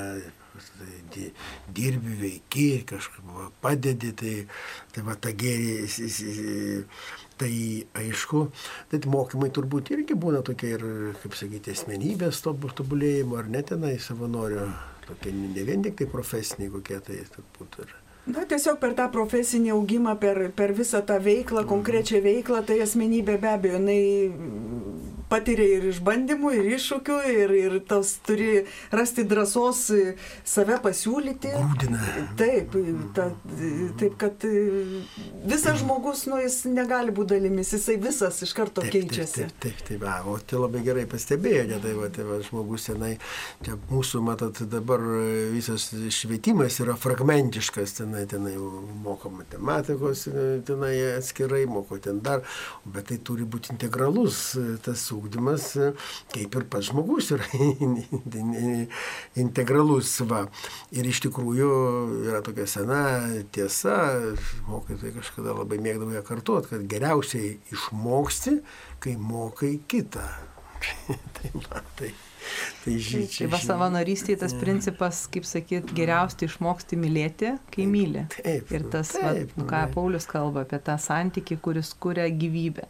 tai 1.13 1.31
dirbi, 1.73 2.15
veiki, 2.19 2.83
kažką 2.89 3.49
padedi, 3.63 4.11
tai, 4.17 4.35
tai 4.91 5.03
va 5.07 5.15
ta 5.15 5.31
gėrį, 5.31 5.87
tai 7.39 7.51
aišku, 8.01 8.43
tai 8.91 9.01
mokymai 9.13 9.51
turbūt 9.55 9.93
irgi 9.95 10.17
būna 10.19 10.43
tokie 10.45 10.75
ir, 10.75 10.85
kaip 11.23 11.37
sakyti, 11.39 11.75
asmenybės 11.75 12.43
tobulėjimo, 12.43 13.39
ar 13.39 13.51
net 13.51 13.71
tenai 13.71 13.95
savanorio, 14.03 14.67
tokie 15.11 15.35
ne 15.35 15.67
vien 15.67 15.83
tik 15.85 15.99
tai 15.99 16.09
profesiniai 16.11 16.71
kokie 16.73 16.99
tai 17.05 17.21
turbūt 17.35 17.83
ir. 17.83 17.93
Na, 18.31 18.45
tiesiog 18.45 18.77
per 18.81 18.93
tą 18.97 19.07
profesinį 19.13 19.71
augimą, 19.73 20.13
per, 20.21 20.37
per 20.57 20.75
visą 20.77 21.01
tą 21.05 21.17
veiklą, 21.23 21.63
konkrečią 21.69 22.21
veiklą, 22.21 22.61
tai 22.67 22.77
asmenybė 22.83 23.39
be 23.41 23.49
abejo, 23.49 23.79
jinai 23.79 25.20
patiria 25.31 25.77
ir 25.77 25.87
išbandymų, 25.91 26.51
ir 26.59 26.69
iššūkių, 26.77 27.17
ir, 27.31 27.53
ir 27.55 27.77
tas 27.87 28.13
turi 28.25 28.65
rasti 28.93 29.25
drąsos 29.27 29.83
save 30.47 30.77
pasiūlyti. 30.83 31.53
Grūdina. 31.55 32.01
Taip, 32.39 32.75
ta, 33.15 33.29
taip, 34.01 34.17
kad 34.21 34.45
visas 35.47 35.79
žmogus, 35.81 36.25
nu, 36.29 36.39
jis 36.41 36.61
negali 36.69 37.13
būti 37.15 37.35
dalimis, 37.35 37.71
jisai 37.75 37.97
visas 38.01 38.41
iš 38.43 38.53
karto 38.57 38.83
taip, 38.83 38.93
keičiasi. 38.97 39.45
Taip, 39.45 39.55
taip, 39.63 39.83
taip, 39.87 40.03
taip, 40.03 40.27
o 40.27 40.37
tai 40.47 40.59
labai 40.59 40.83
gerai 40.85 41.05
pastebėjote, 41.09 41.79
tai 41.83 41.93
va, 41.97 42.09
tai 42.13 42.27
va, 42.27 42.39
žmogus 42.45 42.89
senai, 42.89 43.13
čia 43.65 43.77
mūsų, 43.91 44.23
matot, 44.25 44.63
dabar 44.71 45.03
visas 45.53 45.89
švietimas 46.13 46.79
yra 46.83 46.97
fragmentiškas, 46.99 47.95
tenai, 48.01 48.25
tenai 48.31 48.55
moko 49.05 49.31
matematikos, 49.33 50.27
tenai 50.67 50.93
atskirai, 51.15 51.63
moko 51.69 51.99
ten 52.01 52.21
dar, 52.23 52.43
bet 52.85 53.11
tai 53.11 53.19
turi 53.23 53.47
būti 53.47 53.73
integralus 53.75 54.41
tas 54.85 55.07
ugdymas, 55.21 55.67
kaip 56.33 56.57
ir 56.57 56.65
pats 56.71 56.89
žmogus 56.89 57.31
yra 57.35 57.47
integralus. 59.43 60.17
Va. 60.27 60.43
Ir 60.95 61.07
iš 61.07 61.23
tikrųjų 61.27 61.71
yra 62.27 62.41
tokia 62.45 62.67
sena 62.69 63.03
tiesa, 63.53 63.97
mokytojai 64.69 65.15
kažkada 65.19 65.55
labai 65.61 65.79
mėgdavo 65.83 66.17
ją 66.17 66.25
kartuoti, 66.27 66.73
kad 66.73 66.89
geriausiai 66.91 67.55
išmoksti, 67.71 68.57
kai 69.03 69.15
mokai 69.19 69.77
kitą. 69.91 70.25
tai, 71.37 71.53
va, 71.53 71.81
tai. 71.95 72.11
Tai, 72.83 72.93
ži, 72.97 73.21
tai 73.29 73.47
va 73.51 73.59
savanorystėje 73.61 74.39
tas 74.41 74.53
principas, 74.57 75.25
kaip 75.31 75.45
sakyt, 75.45 75.91
geriausiai 75.97 76.49
išmoksti 76.49 76.97
mylėti, 76.99 77.51
kai 77.73 77.85
myli. 77.89 78.25
Taip, 78.33 78.71
ir 78.73 78.87
tas, 78.93 79.13
taip, 79.13 79.53
va, 79.59 79.67
ką 79.69 79.81
Paulius 79.93 80.25
kalba 80.29 80.65
apie 80.65 80.81
tą 80.81 80.97
santyki, 81.01 81.59
kuris 81.61 81.93
kuria 82.01 82.25
gyvybę, 82.33 82.87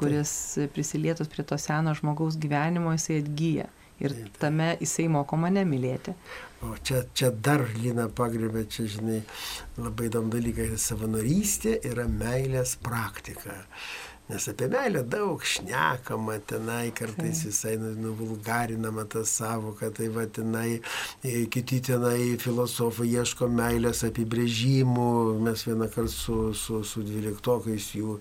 kuris 0.00 0.32
prisilietus 0.74 1.30
prie 1.32 1.44
to 1.46 1.58
seno 1.60 1.94
žmogaus 1.98 2.40
gyvenimo 2.40 2.96
jisai 2.96 3.20
atgyja. 3.24 3.68
Ir 4.00 4.14
tame 4.40 4.74
jisai 4.80 5.10
moko 5.12 5.36
mane 5.36 5.60
mylėti. 5.68 6.14
O 6.64 6.74
čia, 6.84 7.02
čia 7.16 7.28
dar 7.32 7.66
Lina 7.76 8.06
pagrėbė, 8.08 8.66
čia 8.72 8.86
žinai, 8.88 9.18
labai 9.80 10.08
įdomu 10.08 10.32
dalykai, 10.32 10.70
savanorystė 10.80 11.78
yra 11.88 12.06
meilės 12.08 12.78
praktika. 12.80 13.60
Nes 14.30 14.44
apie 14.46 14.68
meilę 14.70 15.00
daug 15.10 15.42
šnekama 15.42 16.36
tenai, 16.46 16.92
kartais 16.94 17.40
visai 17.48 17.72
nu, 17.80 17.88
nuvulgarinama 17.98 19.02
ta 19.10 19.24
savoka, 19.26 19.88
tai 19.90 20.06
va 20.14 20.26
tenai, 20.38 20.78
e, 21.24 21.46
kiti 21.50 21.80
tenai 21.88 22.36
filosofai 22.38 23.08
ieško 23.16 23.48
meilės 23.50 24.04
apibrėžimų, 24.06 25.10
mes 25.48 25.66
vieną 25.66 25.90
kartą 25.90 26.14
su, 26.14 26.38
su, 26.54 26.84
su 26.86 27.02
dvyliktokais 27.08 27.90
jų 27.98 28.20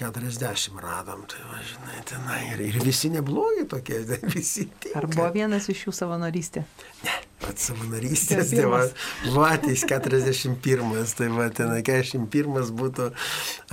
40 0.00 0.80
radom, 0.80 1.24
tai 1.28 1.40
va, 1.44 1.58
žinai, 1.70 2.04
tenai 2.08 2.38
ir, 2.54 2.62
ir 2.70 2.78
visi 2.84 3.10
neblogi 3.12 3.66
tokie, 3.68 4.00
visi. 4.34 4.68
Tinka. 4.80 4.96
Ar 5.00 5.08
buvo 5.10 5.26
vienas 5.34 5.68
iš 5.72 5.86
jų 5.86 5.94
savanorystė? 5.96 6.62
Ne, 7.04 7.16
pats 7.42 7.68
savanorystės, 7.68 8.52
tai 8.54 8.64
va, 8.70 8.80
Vatys 9.34 9.84
41, 9.90 10.94
tai 11.18 11.28
va, 11.34 11.48
ten 11.52 11.74
41 11.76 12.72
būtų 12.80 13.10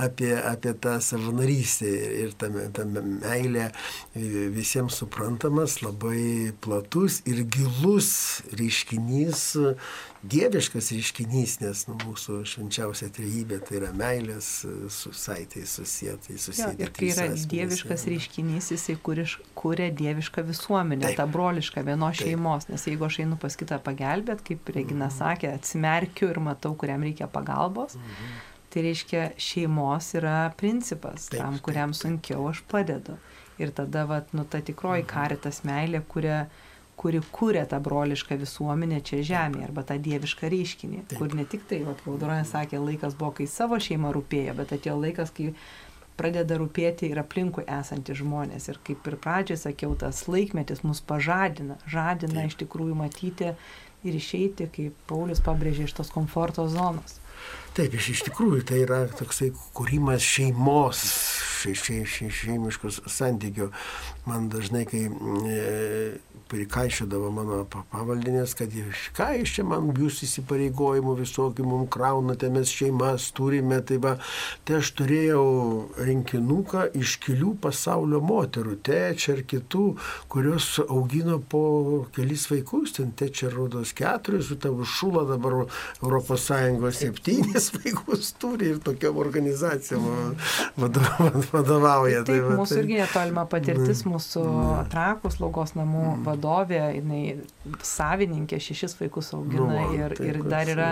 apie, 0.04 0.32
apie 0.36 0.74
tą 0.76 0.98
savanorystę 1.04 1.94
ir 2.24 2.36
tame, 2.40 2.68
tame 2.76 3.04
meilė 3.08 3.70
visiems 4.14 5.00
suprantamas, 5.00 5.80
labai 5.84 6.52
platus 6.64 7.22
ir 7.28 7.44
gilus 7.48 8.12
reiškinys, 8.52 9.48
dieviškas 10.22 10.90
reiškinys, 10.94 11.54
nes 11.62 11.84
nu, 11.88 11.94
mūsų 12.02 12.40
švenčiausia 12.48 13.08
trejybė 13.14 13.60
tai 13.66 13.78
yra 13.78 13.92
meilės 13.96 14.48
su 14.92 15.12
saitai 15.14 15.62
susietai, 15.68 16.38
susietai. 16.40 16.74
Ir 16.82 16.92
kai 16.94 17.10
yra 17.12 17.28
asmenys, 17.28 17.46
dieviškas 17.52 18.04
ja. 18.04 18.12
reiškinys, 18.14 18.70
jisai 18.74 18.96
kuria 18.98 19.88
dievišką 20.02 20.44
visuomenę, 20.48 21.06
Taip. 21.10 21.20
tą 21.20 21.28
brolišką 21.36 21.84
vienos 21.86 22.18
Taip. 22.18 22.26
šeimos, 22.26 22.68
nes 22.72 22.86
jeigu 22.90 23.06
aš 23.06 23.20
einu 23.24 23.38
pas 23.40 23.58
kitą 23.58 23.80
pagelbėt, 23.84 24.42
kaip 24.46 24.74
Regina 24.74 25.06
mhm. 25.06 25.16
sakė, 25.20 25.52
atsimerkiu 25.54 26.32
ir 26.32 26.42
matau, 26.50 26.74
kuriam 26.78 27.06
reikia 27.06 27.30
pagalbos. 27.30 27.98
Mhm. 27.98 28.38
Tai 28.68 28.84
reiškia, 28.84 29.30
šeimos 29.40 30.10
yra 30.18 30.50
principas, 30.60 31.30
taip, 31.30 31.40
tam, 31.40 31.56
kuriam 31.64 31.94
taip, 31.94 32.02
sunkiau 32.02 32.50
aš 32.50 32.60
padedu. 32.68 33.16
Ir 33.58 33.72
tada, 33.74 34.04
vat, 34.06 34.34
nu, 34.36 34.44
ta 34.44 34.60
tikroji 34.62 35.06
mhm. 35.06 35.12
karitas 35.14 35.62
meilė, 35.66 36.02
kuria, 36.10 36.48
kuri 36.98 37.20
kūrė 37.34 37.64
tą 37.70 37.78
brolišką 37.82 38.38
visuomenę 38.40 39.00
čia 39.06 39.20
žemėje, 39.26 39.68
arba 39.68 39.84
tą 39.86 39.98
dievišką 40.02 40.50
reiškinį, 40.50 41.02
taip. 41.10 41.18
kur 41.20 41.36
ne 41.38 41.44
tik 41.48 41.66
tai, 41.70 41.82
vat, 41.86 42.00
Vaudronė 42.06 42.46
sakė, 42.48 42.80
laikas 42.82 43.14
buvo, 43.18 43.36
kai 43.38 43.46
savo 43.50 43.78
šeima 43.82 44.10
rūpėjo, 44.16 44.56
bet 44.58 44.74
atėjo 44.74 44.96
laikas, 44.98 45.30
kai 45.36 45.52
pradeda 46.18 46.58
rūpėti 46.58 47.12
ir 47.12 47.20
aplinkui 47.22 47.64
esantys 47.70 48.18
žmonės. 48.20 48.66
Ir 48.72 48.80
kaip 48.86 49.06
ir 49.06 49.16
pradžioje 49.22 49.62
sakiau, 49.68 49.94
tas 49.98 50.24
laikmetis 50.26 50.82
mus 50.86 51.00
pažadina, 51.06 51.78
žadina 51.86 52.42
Taip. 52.42 52.50
iš 52.50 52.58
tikrųjų 52.64 52.98
matyti 52.98 53.52
ir 54.06 54.18
išeiti, 54.18 54.68
kaip 54.74 54.98
Paulius 55.10 55.42
pabrėžė, 55.44 55.86
iš 55.86 55.96
tos 56.00 56.10
komforto 56.14 56.66
zonos. 56.70 57.20
Taip, 57.78 57.94
iš, 57.94 58.10
iš 58.16 58.24
tikrųjų 58.26 58.64
tai 58.66 58.82
yra 58.82 59.04
toksai 59.14 59.52
kūrimas 59.76 60.24
šeimos, 60.24 61.04
še, 61.58 61.74
še, 61.78 62.02
še, 62.08 62.30
šeimiškos 62.40 63.02
santykių. 63.10 63.70
Man 64.28 64.48
dažnai, 64.52 64.84
kai 64.88 65.06
e, 65.08 66.18
prikaišydavo 66.48 67.30
mano 67.32 67.62
pavaldinės, 67.92 68.54
kad 68.58 68.72
ką 69.16 69.28
iš 69.42 69.58
čia 69.58 69.64
man 69.68 69.90
jūs 69.96 70.22
įsipareigojimų 70.26 71.14
visokių 71.18 71.66
mums 71.66 71.90
kraunate, 71.92 72.50
mes 72.52 72.72
šeimas 72.72 73.28
turime, 73.36 73.80
tai 73.84 73.98
va, 74.02 74.14
tai 74.68 74.78
aš 74.80 74.92
turėjau 74.98 75.44
rinkinuką 76.08 76.88
iškilių 76.98 77.54
pasaulio 77.64 78.20
moterų, 78.24 78.78
tečia 78.84 79.36
ir 79.36 79.44
kitų, 79.48 79.84
kurios 80.32 80.70
augino 80.86 81.38
po 81.40 81.62
kelis 82.16 82.48
vaikus, 82.52 82.96
ten 82.98 83.12
tečia 83.18 83.52
rodos 83.52 83.94
keturis, 83.96 84.48
su 84.48 84.58
tavo 84.60 84.86
šula 84.88 85.26
dabar 85.28 85.64
Sąjungos 86.48 87.00
septynis 87.02 87.70
vaikus 87.76 88.32
turi 88.40 88.72
ir 88.72 88.78
tokiam 88.84 89.18
organizacijom 89.20 90.34
vadovauja. 90.76 91.47
Taip, 92.22 92.34
tai, 92.34 92.38
va, 92.44 92.58
mūsų 92.60 92.76
tai... 92.76 92.82
irgi 92.84 93.00
netolima 93.02 93.46
patirtis, 93.50 94.04
mm. 94.04 94.14
mūsų 94.14 94.44
mm. 94.48 94.90
trakų 94.92 95.32
slaugos 95.36 95.76
namų 95.78 96.04
mm. 96.04 96.26
vadovauja 96.26 96.48
vadovė, 96.58 96.82
jinai 96.96 97.22
savininkė, 97.84 98.58
šešis 98.62 98.96
vaikus 99.00 99.32
augina 99.36 99.68
nu, 99.68 99.96
ir, 99.96 100.14
tai, 100.16 100.30
ir 100.32 100.42
dar 100.48 100.68
yra 100.72 100.90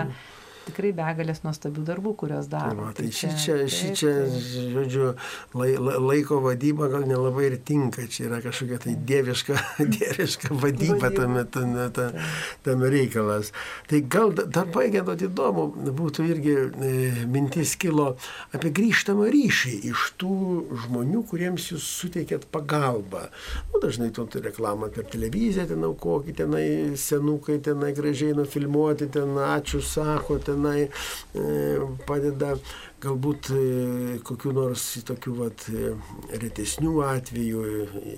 tikrai 0.67 0.93
begalės 0.95 1.43
nuostabių 1.43 1.83
darbų, 1.87 2.13
kurios 2.21 2.47
daro. 2.51 2.71
Tai, 2.71 2.77
va, 2.79 2.91
tai, 2.95 3.07
tai 3.09 3.17
čia, 3.17 3.31
čia, 3.43 3.57
ši 3.71 3.91
čia, 3.97 4.13
žodžiu, 4.73 5.09
lai, 5.57 5.73
laiko 5.77 6.39
vadyba 6.43 6.89
gal 6.93 7.03
nelabai 7.09 7.49
ir 7.49 7.57
tinka, 7.67 8.07
čia 8.11 8.27
yra 8.29 8.39
kažkokia 8.45 8.79
tai 8.85 8.95
dieviška, 9.09 9.57
dieviška 9.97 10.53
vadyba 10.63 11.11
tame, 11.15 11.43
tame, 11.51 11.89
tame, 11.95 12.25
tame 12.65 12.91
reikalas. 12.93 13.51
Tai 13.91 14.01
gal 14.17 14.33
dar 14.37 14.71
baigiant 14.73 15.25
įdomu, 15.27 15.67
būtų 15.97 16.27
irgi 16.31 16.55
e, 16.57 16.93
mintis 17.27 17.75
kilo 17.79 18.13
apie 18.55 18.71
grįžtamą 18.75 19.27
ryšį 19.33 19.75
iš 19.91 20.07
tų 20.21 20.33
žmonių, 20.85 21.23
kuriems 21.29 21.69
jūs 21.73 21.85
suteikėt 22.01 22.47
pagalbą. 22.53 23.27
Nu, 23.71 23.83
dažnai 23.83 24.09
tu 24.15 24.25
tai 24.31 24.43
reklamą 24.47 24.89
per 24.93 25.07
televiziją, 25.11 25.67
ten 25.69 25.85
aukokite, 25.87 26.37
tenai 26.37 26.97
senukai, 26.97 27.59
tenai 27.59 27.93
gražiai 27.93 28.35
nufilmuoti, 28.37 29.09
ten 29.11 29.37
ačiū 29.41 29.81
sako, 29.81 30.39
ten 30.39 30.56
tenai 30.57 30.87
e, 30.89 31.79
padeda 32.07 32.55
galbūt 33.03 33.51
e, 33.53 33.61
kokiu 34.25 34.53
nors 34.57 34.83
tokiu 35.05 35.35
vat, 35.37 35.67
e, 35.69 35.93
retesnių 36.41 36.97
atvejų, 37.05 37.63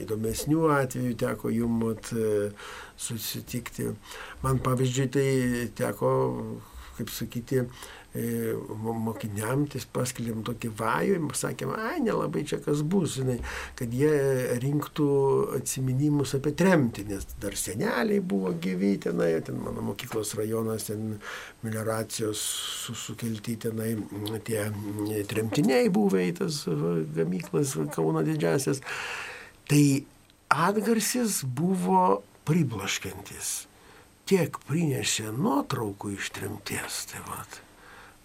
įdomesnių 0.05 0.65
atvejų 0.79 1.15
teko 1.19 1.51
jum 1.53 1.83
vat, 1.83 2.11
susitikti. 2.99 3.91
Man 4.43 4.59
pavyzdžiui 4.63 5.09
tai 5.11 5.29
teko, 5.75 6.11
kaip 6.97 7.11
sakyti, 7.15 7.65
E, 8.09 8.55
mokiniam, 8.73 9.67
tai 9.69 9.83
paskeliam 9.93 10.39
tokį 10.41 10.71
vajų, 10.79 11.17
sakėm, 11.37 11.75
ai, 11.77 11.99
nelabai 12.01 12.41
čia 12.49 12.57
kas 12.63 12.81
bus, 12.81 13.19
žinai, 13.19 13.35
kad 13.77 13.93
jie 13.93 14.09
rinktų 14.63 15.09
atsiminimus 15.59 16.33
apie 16.39 16.55
tremtį, 16.57 17.05
nes 17.11 17.27
dar 17.37 17.53
seneliai 17.53 18.17
buvo 18.17 18.55
gyvi 18.57 18.95
tenai, 19.05 19.29
ten 19.45 19.61
mano 19.61 19.85
mokyklos 19.91 20.33
rajonas, 20.39 20.87
ten 20.89 21.19
melioracijos 21.61 22.41
sukelti 22.97 23.59
tenai 23.67 23.93
tie 24.47 24.65
tremtiniai 25.29 25.93
buvę 25.93 26.25
į 26.31 26.35
tas 26.41 26.63
gamyklas 27.13 27.77
Kauno 27.93 28.25
didžiasias. 28.25 28.81
Tai 29.69 29.85
atgarsis 30.49 31.43
buvo 31.45 32.23
priblaškantis. 32.49 33.55
Tiek 34.29 34.57
prinešė 34.65 35.29
nuotraukų 35.37 36.17
iš 36.17 36.33
tremties. 36.33 37.03
Tai 37.13 37.27
vat 37.29 37.61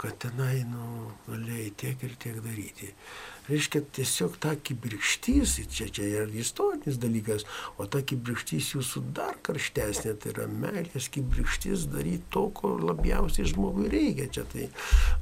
kad 0.04 0.18
tenai, 0.20 0.64
nu, 0.68 1.12
galėjai 1.24 1.70
tiek 1.80 2.02
ir 2.04 2.16
tiek 2.20 2.40
daryti. 2.44 2.90
Reiškia, 3.44 3.82
tiesiog 3.96 4.36
ta 4.40 4.54
kibirkštys, 4.56 5.58
čia, 5.72 5.88
čia 5.92 6.06
yra 6.08 6.38
istorinis 6.40 6.96
dalykas, 7.00 7.44
o 7.80 7.84
ta 7.88 8.00
kibirkštys 8.04 8.70
jūsų 8.74 9.02
dar 9.16 9.36
karštesnė, 9.44 10.14
tai 10.20 10.32
yra 10.32 10.46
meilės 10.48 11.10
kibirkštys 11.12 11.86
daryti 11.92 12.24
to, 12.32 12.46
ko 12.56 12.72
labiausiai 12.80 13.48
žmogui 13.52 13.90
reikia. 13.92 14.30
Čia 14.38 14.46
tai 14.52 14.70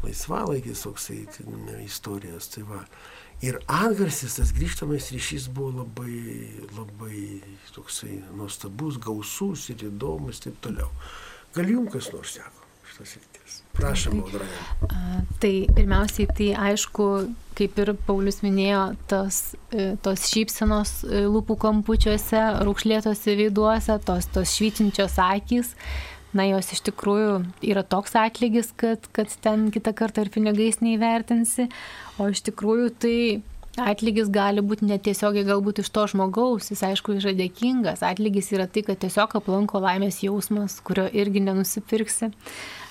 laisvalaikis 0.05 0.87
toksai 0.87 1.21
tai, 1.35 1.49
ne, 1.51 1.81
istorijos. 1.87 2.51
Tai 2.55 2.65
va. 2.71 2.81
Ir 3.43 3.59
atgarsis, 3.67 4.39
tas 4.39 4.55
grįžtamas 4.55 5.11
ryšys 5.15 5.51
buvo 5.51 5.83
labai, 5.83 6.23
labai 6.79 7.43
toksai 7.75 8.21
nuostabus, 8.39 9.03
gausus 9.03 9.67
ir 9.75 9.89
įdomus 9.91 10.43
ir 10.43 10.51
taip 10.51 10.67
toliau. 10.69 10.91
Gal 11.59 11.75
jums 11.75 11.91
kas 11.97 12.15
nors 12.15 12.39
seko 12.39 12.62
šitas 12.93 13.17
rytis? 13.17 13.59
Prašom, 13.73 14.21
Audronė. 14.21 15.29
Tai 15.41 15.53
pirmiausiai, 15.77 16.29
tai 16.37 16.49
aišku, 16.71 17.07
kaip 17.57 17.79
ir 17.81 17.95
Paulius 18.07 18.43
minėjo, 18.45 18.83
tos, 19.09 19.41
e, 19.73 19.95
tos 20.05 20.27
šypsenos 20.29 20.99
e, 21.09 21.25
lūpų 21.25 21.57
kampučiuose, 21.63 22.43
raukšlėtose 22.67 23.37
veiduose, 23.39 23.97
tos, 24.07 24.29
tos 24.35 24.53
švytinčios 24.59 25.17
akys, 25.25 25.73
na 26.37 26.47
jos 26.49 26.71
iš 26.77 26.85
tikrųjų 26.89 27.39
yra 27.73 27.85
toks 27.85 28.17
atlygis, 28.21 28.73
kad, 28.77 29.09
kad 29.17 29.33
ten 29.45 29.71
kitą 29.73 29.95
kartą 29.97 30.27
ir 30.27 30.33
pinigais 30.33 30.81
neįvertinsi, 30.85 31.69
o 32.21 32.29
iš 32.33 32.45
tikrųjų 32.49 32.93
tai 33.03 33.17
Atlygis 33.81 34.29
gali 34.29 34.61
būti 34.61 34.85
netiesiogiai 34.85 35.47
galbūt 35.49 35.79
iš 35.81 35.89
to 35.97 36.05
žmogaus, 36.13 36.69
jis 36.69 36.83
aišku 36.91 37.15
yra 37.17 37.33
dėkingas. 37.33 38.03
Atlygis 38.05 38.51
yra 38.53 38.67
tai, 38.69 38.83
kad 38.85 39.01
tiesiog 39.01 39.39
aplanko 39.39 39.81
laimės 39.81 40.21
jausmas, 40.21 40.77
kurio 40.85 41.07
irgi 41.09 41.41
nenusipirksi. 41.41 42.29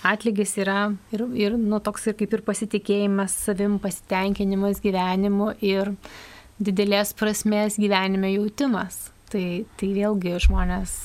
Atlygis 0.10 0.56
yra 0.58 0.90
ir, 1.14 1.28
ir 1.38 1.58
nu, 1.62 1.78
toks 1.86 2.10
ir 2.10 2.18
kaip 2.18 2.34
ir 2.34 2.42
pasitikėjimas 2.48 3.36
savim, 3.44 3.78
pasitenkinimas 3.84 4.82
gyvenimu 4.82 5.52
ir 5.62 5.94
didelės 6.58 7.14
prasmės 7.14 7.78
gyvenime 7.78 8.34
jautimas. 8.34 9.12
Tai, 9.30 9.46
tai 9.78 9.94
vėlgi 9.94 10.34
žmonės 10.48 10.98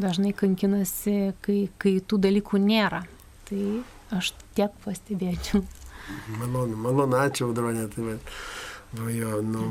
dažnai 0.00 0.30
kankinasi, 0.38 1.34
kai, 1.42 1.64
kai 1.82 1.98
tų 1.98 2.22
dalykų 2.30 2.62
nėra. 2.62 3.02
Tai 3.50 3.66
aš 4.14 4.32
tiek 4.54 4.72
pastebėčiau. 4.86 5.66
Malonu, 6.38 6.78
malonu, 6.78 7.18
ačiū, 7.20 7.50
Audronė. 7.50 7.88
Tai, 7.92 8.06
bet, 8.06 8.34
nu, 8.98 9.10
jo, 9.14 9.40
nu, 9.42 9.68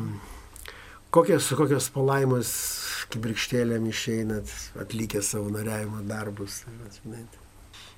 kokios, 1.11 1.49
kokios 1.59 1.89
palaimos 1.95 2.53
kibirkštėlėm 3.13 3.89
išeinat, 3.89 4.55
atlikę 4.79 5.21
savanoriavimo 5.25 6.03
darbus. 6.07 6.63
Tai, 6.63 7.23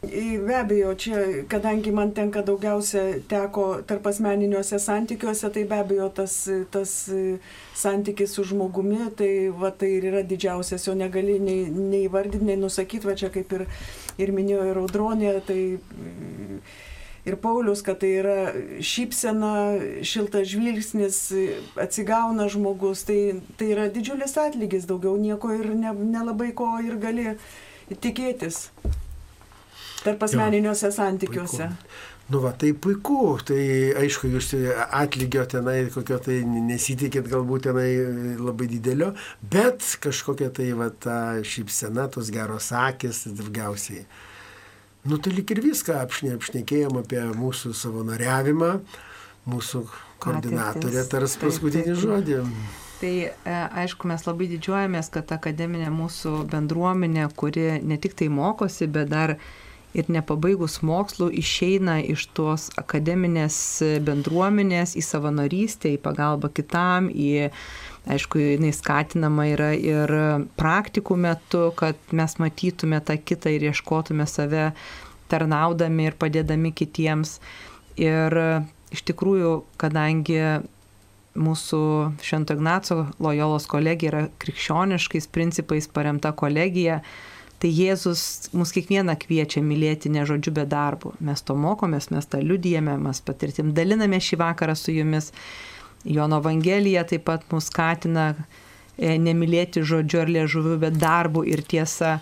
Be 0.01 0.55
abejo, 0.57 0.95
čia, 0.97 1.17
kadangi 1.45 1.91
man 1.93 2.09
tenka 2.17 2.41
daugiausia 2.41 3.19
teko 3.30 3.65
tarp 3.86 4.07
asmeniniuose 4.09 4.80
santykiuose, 4.82 5.51
tai 5.53 5.63
be 5.69 5.78
abejo 5.78 6.07
tas, 6.09 6.38
tas 6.74 6.93
santykis 7.78 8.34
su 8.34 8.45
žmogumi, 8.49 9.11
tai, 9.17 9.30
va, 9.53 9.69
tai 9.69 9.91
ir 9.99 10.07
yra 10.09 10.24
didžiausias, 10.26 10.88
jo 10.89 10.95
negali 10.97 11.38
nei, 11.38 11.67
nei 11.69 12.07
vardinti, 12.09 12.47
nei 12.49 12.57
nusakyti, 12.57 13.05
va 13.05 13.13
čia 13.13 13.30
kaip 13.30 13.53
ir, 13.59 13.67
ir 14.17 14.34
minėjo 14.34 14.65
ir 14.72 14.82
audronė, 14.82 15.36
tai 15.45 15.59
ir 17.26 17.38
Paulius, 17.41 17.84
kad 17.86 18.01
tai 18.01 18.13
yra 18.22 18.38
šypsena, 18.82 19.53
šiltas 20.07 20.47
žvilgsnis, 20.51 21.19
atsigauna 21.80 22.47
žmogus, 22.51 23.05
tai, 23.07 23.19
tai 23.59 23.74
yra 23.76 23.89
didžiulis 23.93 24.38
atlygis, 24.41 24.88
daugiau 24.89 25.17
nieko 25.22 25.53
ir 25.57 25.74
ne, 25.76 25.93
nelabai 25.93 26.51
ko 26.57 26.74
ir 26.84 26.97
gali 27.01 27.36
tikėtis 27.91 28.69
tarp 30.01 30.24
asmeniniuose 30.26 30.89
santykiuose. 30.95 31.67
Puiku. 31.67 31.99
Nu 32.32 32.39
va, 32.39 32.53
tai 32.55 32.72
puiku, 32.72 33.36
tai 33.43 33.91
aišku, 33.99 34.30
jūs 34.32 34.53
atlygio 34.95 35.43
tenai 35.51 35.89
kokio 35.91 36.15
tai 36.24 36.38
nesitikėt 36.47 37.28
galbūt 37.28 37.65
tenai 37.67 37.89
labai 38.39 38.69
didelio, 38.72 39.09
bet 39.43 39.84
kažkokia 39.99 40.47
tai 40.55 40.69
va 40.80 40.88
ta 40.95 41.17
šypsena, 41.43 42.07
tos 42.13 42.32
geros 42.32 42.72
akis, 42.72 43.26
daugiausiai. 43.36 44.05
Nu 45.04 45.18
tai 45.18 45.34
lik 45.34 45.49
ir 45.49 45.64
viską 45.64 45.97
apšne, 46.04 46.36
apšnekėjom 46.38 46.99
apie 47.02 47.24
mūsų 47.34 47.74
savanoriavimą, 47.74 48.76
mūsų 49.49 49.82
koordinatorė 50.22 51.08
tars 51.10 51.34
paskutinį 51.41 51.95
žodį. 51.97 52.38
Tai 53.02 53.16
e, 53.26 53.32
aišku, 53.82 54.06
mes 54.12 54.28
labai 54.28 54.45
didžiuojamės, 54.52 55.10
kad 55.16 55.34
akademinė 55.34 55.89
mūsų 55.95 56.43
bendruomenė, 56.52 57.26
kuri 57.34 57.80
ne 57.82 57.97
tik 57.97 58.14
tai 58.20 58.30
mokosi, 58.30 58.86
bet 58.86 59.10
dar 59.10 59.39
ir 59.97 60.12
nepabaigus 60.14 60.78
mokslų 60.86 61.32
išeina 61.41 61.97
iš 62.14 62.28
tos 62.38 62.70
akademinės 62.80 63.58
bendruomenės 64.06 64.93
į 65.02 65.04
savanorystę, 65.08 65.95
į 65.97 66.02
pagalbą 66.06 66.54
kitam, 66.54 67.10
į, 67.10 67.49
aišku, 68.10 68.39
jinai 68.41 68.72
skatinama 68.74 69.45
yra 69.52 69.72
ir 69.78 70.14
praktikų 70.58 71.18
metu, 71.22 71.70
kad 71.78 71.99
mes 72.16 72.38
matytume 72.41 73.02
tą 73.06 73.18
kitą 73.20 73.54
ir 73.54 73.70
ieškotume 73.70 74.26
save 74.30 74.72
tarnaudami 75.32 76.10
ir 76.10 76.18
padėdami 76.20 76.74
kitiems. 76.76 77.39
Ir 78.02 78.38
iš 78.91 79.04
tikrųjų, 79.08 79.56
kadangi 79.82 80.39
mūsų 81.38 81.82
Švento 82.24 82.56
Ignaco 82.58 83.06
Lojolos 83.24 83.68
kolegija 83.72 84.12
yra 84.12 84.24
krikščioniškais 84.41 85.30
principais 85.32 85.88
paremta 85.88 86.34
kolegija, 86.36 86.99
tai 87.62 87.70
Jėzus 87.70 88.49
mus 88.58 88.74
kiekvieną 88.74 89.16
kviečia 89.22 89.62
mylėti 89.64 90.10
ne 90.12 90.26
žodžiu, 90.28 90.54
bet 90.58 90.72
darbu. 90.72 91.14
Mes 91.22 91.43
to 91.45 91.56
mokomės, 91.56 92.10
mes 92.12 92.26
tą 92.28 92.41
liudijame, 92.41 92.97
mes 92.99 93.22
patirtim 93.22 93.72
daliname 93.78 94.20
šį 94.20 94.41
vakarą 94.41 94.76
su 94.76 94.95
jumis. 94.95 95.30
Jono 96.04 96.39
Evangelija 96.41 97.04
taip 97.06 97.28
pat 97.30 97.43
mus 97.52 97.68
skatina 97.70 98.32
e, 98.34 99.18
nemylėti 99.22 99.84
žodžiu 99.86 100.24
ar 100.24 100.32
liežuviu, 100.34 100.78
bet 100.82 100.97
darbu 101.02 101.45
ir 101.45 101.62
tiesa. 101.62 102.20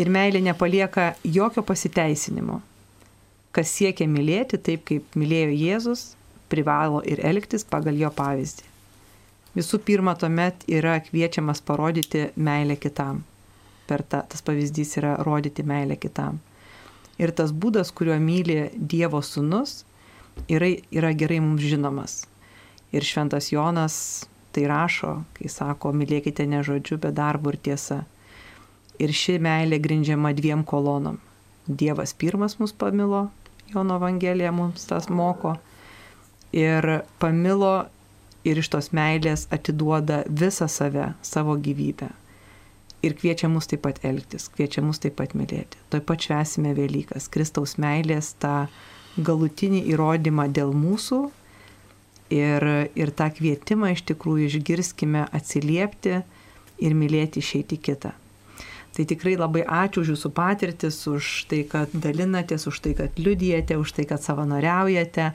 Ir 0.00 0.08
meilė 0.08 0.40
nepalieka 0.44 1.14
jokio 1.24 1.64
pasiteisinimo. 1.66 2.60
Kas 3.52 3.72
siekia 3.74 4.06
mylėti 4.08 4.60
taip, 4.62 4.86
kaip 4.88 5.18
mylėjo 5.18 5.54
Jėzus, 5.58 6.04
privalo 6.50 7.02
ir 7.06 7.20
elgtis 7.26 7.66
pagal 7.66 7.98
jo 7.98 8.10
pavyzdį. 8.14 8.68
Visų 9.56 9.80
pirma, 9.82 10.14
tuomet 10.14 10.62
yra 10.70 10.94
kviečiamas 11.02 11.60
parodyti 11.66 12.28
meilę 12.38 12.76
kitam. 12.78 13.24
Per 13.90 14.04
ta, 14.06 14.22
tas 14.22 14.46
pavyzdys 14.46 14.94
yra 15.00 15.16
rodyti 15.26 15.66
meilę 15.66 15.98
kitam. 15.98 16.38
Ir 17.18 17.34
tas 17.36 17.50
būdas, 17.52 17.90
kuriuo 17.90 18.16
myli 18.22 18.70
Dievo 18.74 19.18
sūnus, 19.20 19.82
yra, 20.48 20.70
yra 20.94 21.10
gerai 21.12 21.40
mums 21.42 21.66
žinomas. 21.66 22.20
Ir 22.92 23.06
šventas 23.06 23.52
Jonas 23.52 23.96
tai 24.52 24.66
rašo, 24.66 25.20
kai 25.36 25.48
sako, 25.48 25.92
mylėkite 25.94 26.46
ne 26.50 26.62
žodžiu, 26.66 26.98
bet 26.98 27.14
darbu 27.18 27.54
ir 27.54 27.58
tiesa. 27.68 28.00
Ir 29.00 29.14
ši 29.14 29.38
meilė 29.42 29.78
grindžiama 29.82 30.32
dviem 30.36 30.64
kolonom. 30.66 31.20
Dievas 31.70 32.12
pirmas 32.18 32.58
mus 32.58 32.74
pamilo, 32.74 33.28
Jono 33.70 33.96
Evangelija 34.00 34.50
mums 34.52 34.84
tas 34.90 35.08
moko. 35.08 35.54
Ir 36.52 37.02
pamilo 37.22 37.86
ir 38.44 38.58
iš 38.58 38.70
tos 38.72 38.90
meilės 38.96 39.46
atiduoda 39.54 40.24
visą 40.26 40.66
save, 40.68 41.12
savo 41.22 41.54
gyvybę. 41.54 42.10
Ir 43.06 43.14
kviečia 43.16 43.48
mus 43.48 43.70
taip 43.70 43.84
pat 43.86 44.02
elgtis, 44.04 44.50
kviečia 44.52 44.82
mus 44.84 44.98
taip 45.00 45.14
pat 45.20 45.36
mylėti. 45.38 45.78
Taip 45.92 46.04
pat 46.10 46.26
švesime 46.26 46.74
Velykas, 46.76 47.30
Kristaus 47.32 47.78
meilės 47.80 48.34
tą 48.42 48.66
galutinį 49.16 49.86
įrodymą 49.94 50.50
dėl 50.52 50.74
mūsų 50.76 51.28
ir, 52.30 52.66
ir 52.94 53.12
tą 53.16 53.28
kvietimą 53.34 53.92
iš 53.94 54.04
tikrųjų 54.10 54.48
išgirskime 54.48 55.26
atsiliepti 55.36 56.20
ir 56.80 56.96
mylėti 56.96 57.42
išeiti 57.42 57.78
kitą. 57.78 58.14
Tai 58.90 59.06
tikrai 59.06 59.36
labai 59.38 59.62
ačiū 59.62 60.02
už 60.02 60.14
jūsų 60.14 60.30
patirtis, 60.34 60.98
už 61.06 61.26
tai, 61.50 61.62
kad 61.68 61.92
dalinatės, 61.94 62.66
už 62.66 62.80
tai, 62.82 62.94
kad 62.98 63.18
liudijate, 63.22 63.78
už 63.78 63.94
tai, 63.96 64.06
kad 64.10 64.22
savanoriaujate. 64.24 65.30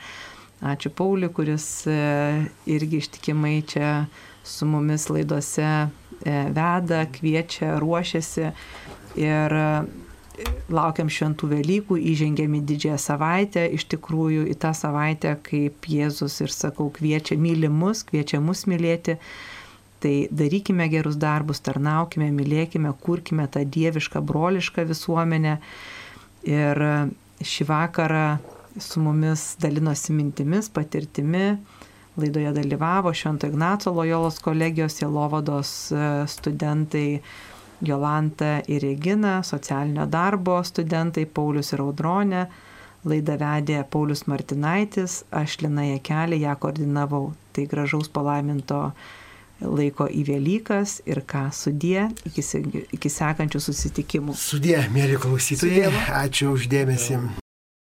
Ačiū 0.66 0.92
Pauliu, 0.96 1.30
kuris 1.36 1.68
e, 1.88 1.96
irgi 2.72 3.00
ištikimai 3.04 3.60
čia 3.68 3.92
su 4.44 4.68
mumis 4.68 5.08
laidose 5.12 5.66
e, 5.66 5.88
veda, 6.56 7.06
kviečia, 7.16 7.78
ruošiasi. 7.80 8.52
Ir 9.20 9.56
laukiam 10.74 11.10
šventų 11.12 11.50
Velykų, 11.54 11.98
įžengėm 12.14 12.56
į 12.60 12.62
didžiąją 12.72 13.02
savaitę, 13.02 13.66
iš 13.78 13.86
tikrųjų 13.94 14.48
į 14.52 14.56
tą 14.62 14.72
savaitę, 14.76 15.36
kaip 15.46 15.90
Jėzus 15.90 16.40
ir 16.44 16.54
sakau, 16.54 16.90
kviečia 16.94 17.38
mylimus, 17.40 18.04
kviečia 18.08 18.42
mus 18.44 18.66
mylėti 18.70 19.20
Tai 20.06 20.28
darykime 20.30 20.86
gerus 20.92 21.16
darbus, 21.18 21.64
tarnaukime, 21.66 22.28
mylėkime, 22.36 22.92
kurkime 23.02 23.48
tą 23.50 23.64
dievišką, 23.66 24.20
brolišką 24.22 24.84
visuomenę. 24.86 25.56
Ir 26.46 26.82
šį 27.42 27.66
vakarą 27.66 28.26
su 28.78 29.02
mumis 29.02 29.56
dalinosi 29.64 30.14
mintimis, 30.14 30.70
patirtimi. 30.70 31.56
Laidoje 32.22 32.52
dalyvavo 32.54 33.16
Švento 33.18 33.50
Ignaco 33.50 33.92
Lojolos 33.92 34.38
kolegijos 34.46 35.02
Jelovados 35.02 35.72
e, 35.92 36.06
studentai 36.32 37.08
Jolanta 37.82 38.62
ir 38.68 38.82
Regina, 38.82 39.42
socialinio 39.44 40.06
darbo 40.06 40.62
studentai 40.64 41.26
Paulius 41.26 41.74
ir 41.74 41.84
Audronė. 41.84 42.46
Laidą 43.06 43.36
vedė 43.38 43.84
Paulius 43.92 44.26
Martinaitis, 44.26 45.20
aš 45.30 45.60
Lina 45.62 45.86
Jekelė 45.86 46.40
ją 46.42 46.56
koordinavau. 46.58 47.36
Tai 47.54 47.68
gražaus 47.70 48.10
palaiminto 48.10 48.80
laiko 49.62 50.10
į 50.10 50.26
Velykas 50.32 51.00
ir 51.06 51.22
ką 51.30 51.46
sudė 51.54 52.10
iki, 52.26 52.44
iki 52.98 53.14
sekančių 53.14 53.62
susitikimų. 53.70 54.36
Sudė, 54.40 54.80
mėly 54.92 55.22
klausytojai, 55.22 55.94
ačiū 56.26 56.56
uždėmesi. 56.58 57.45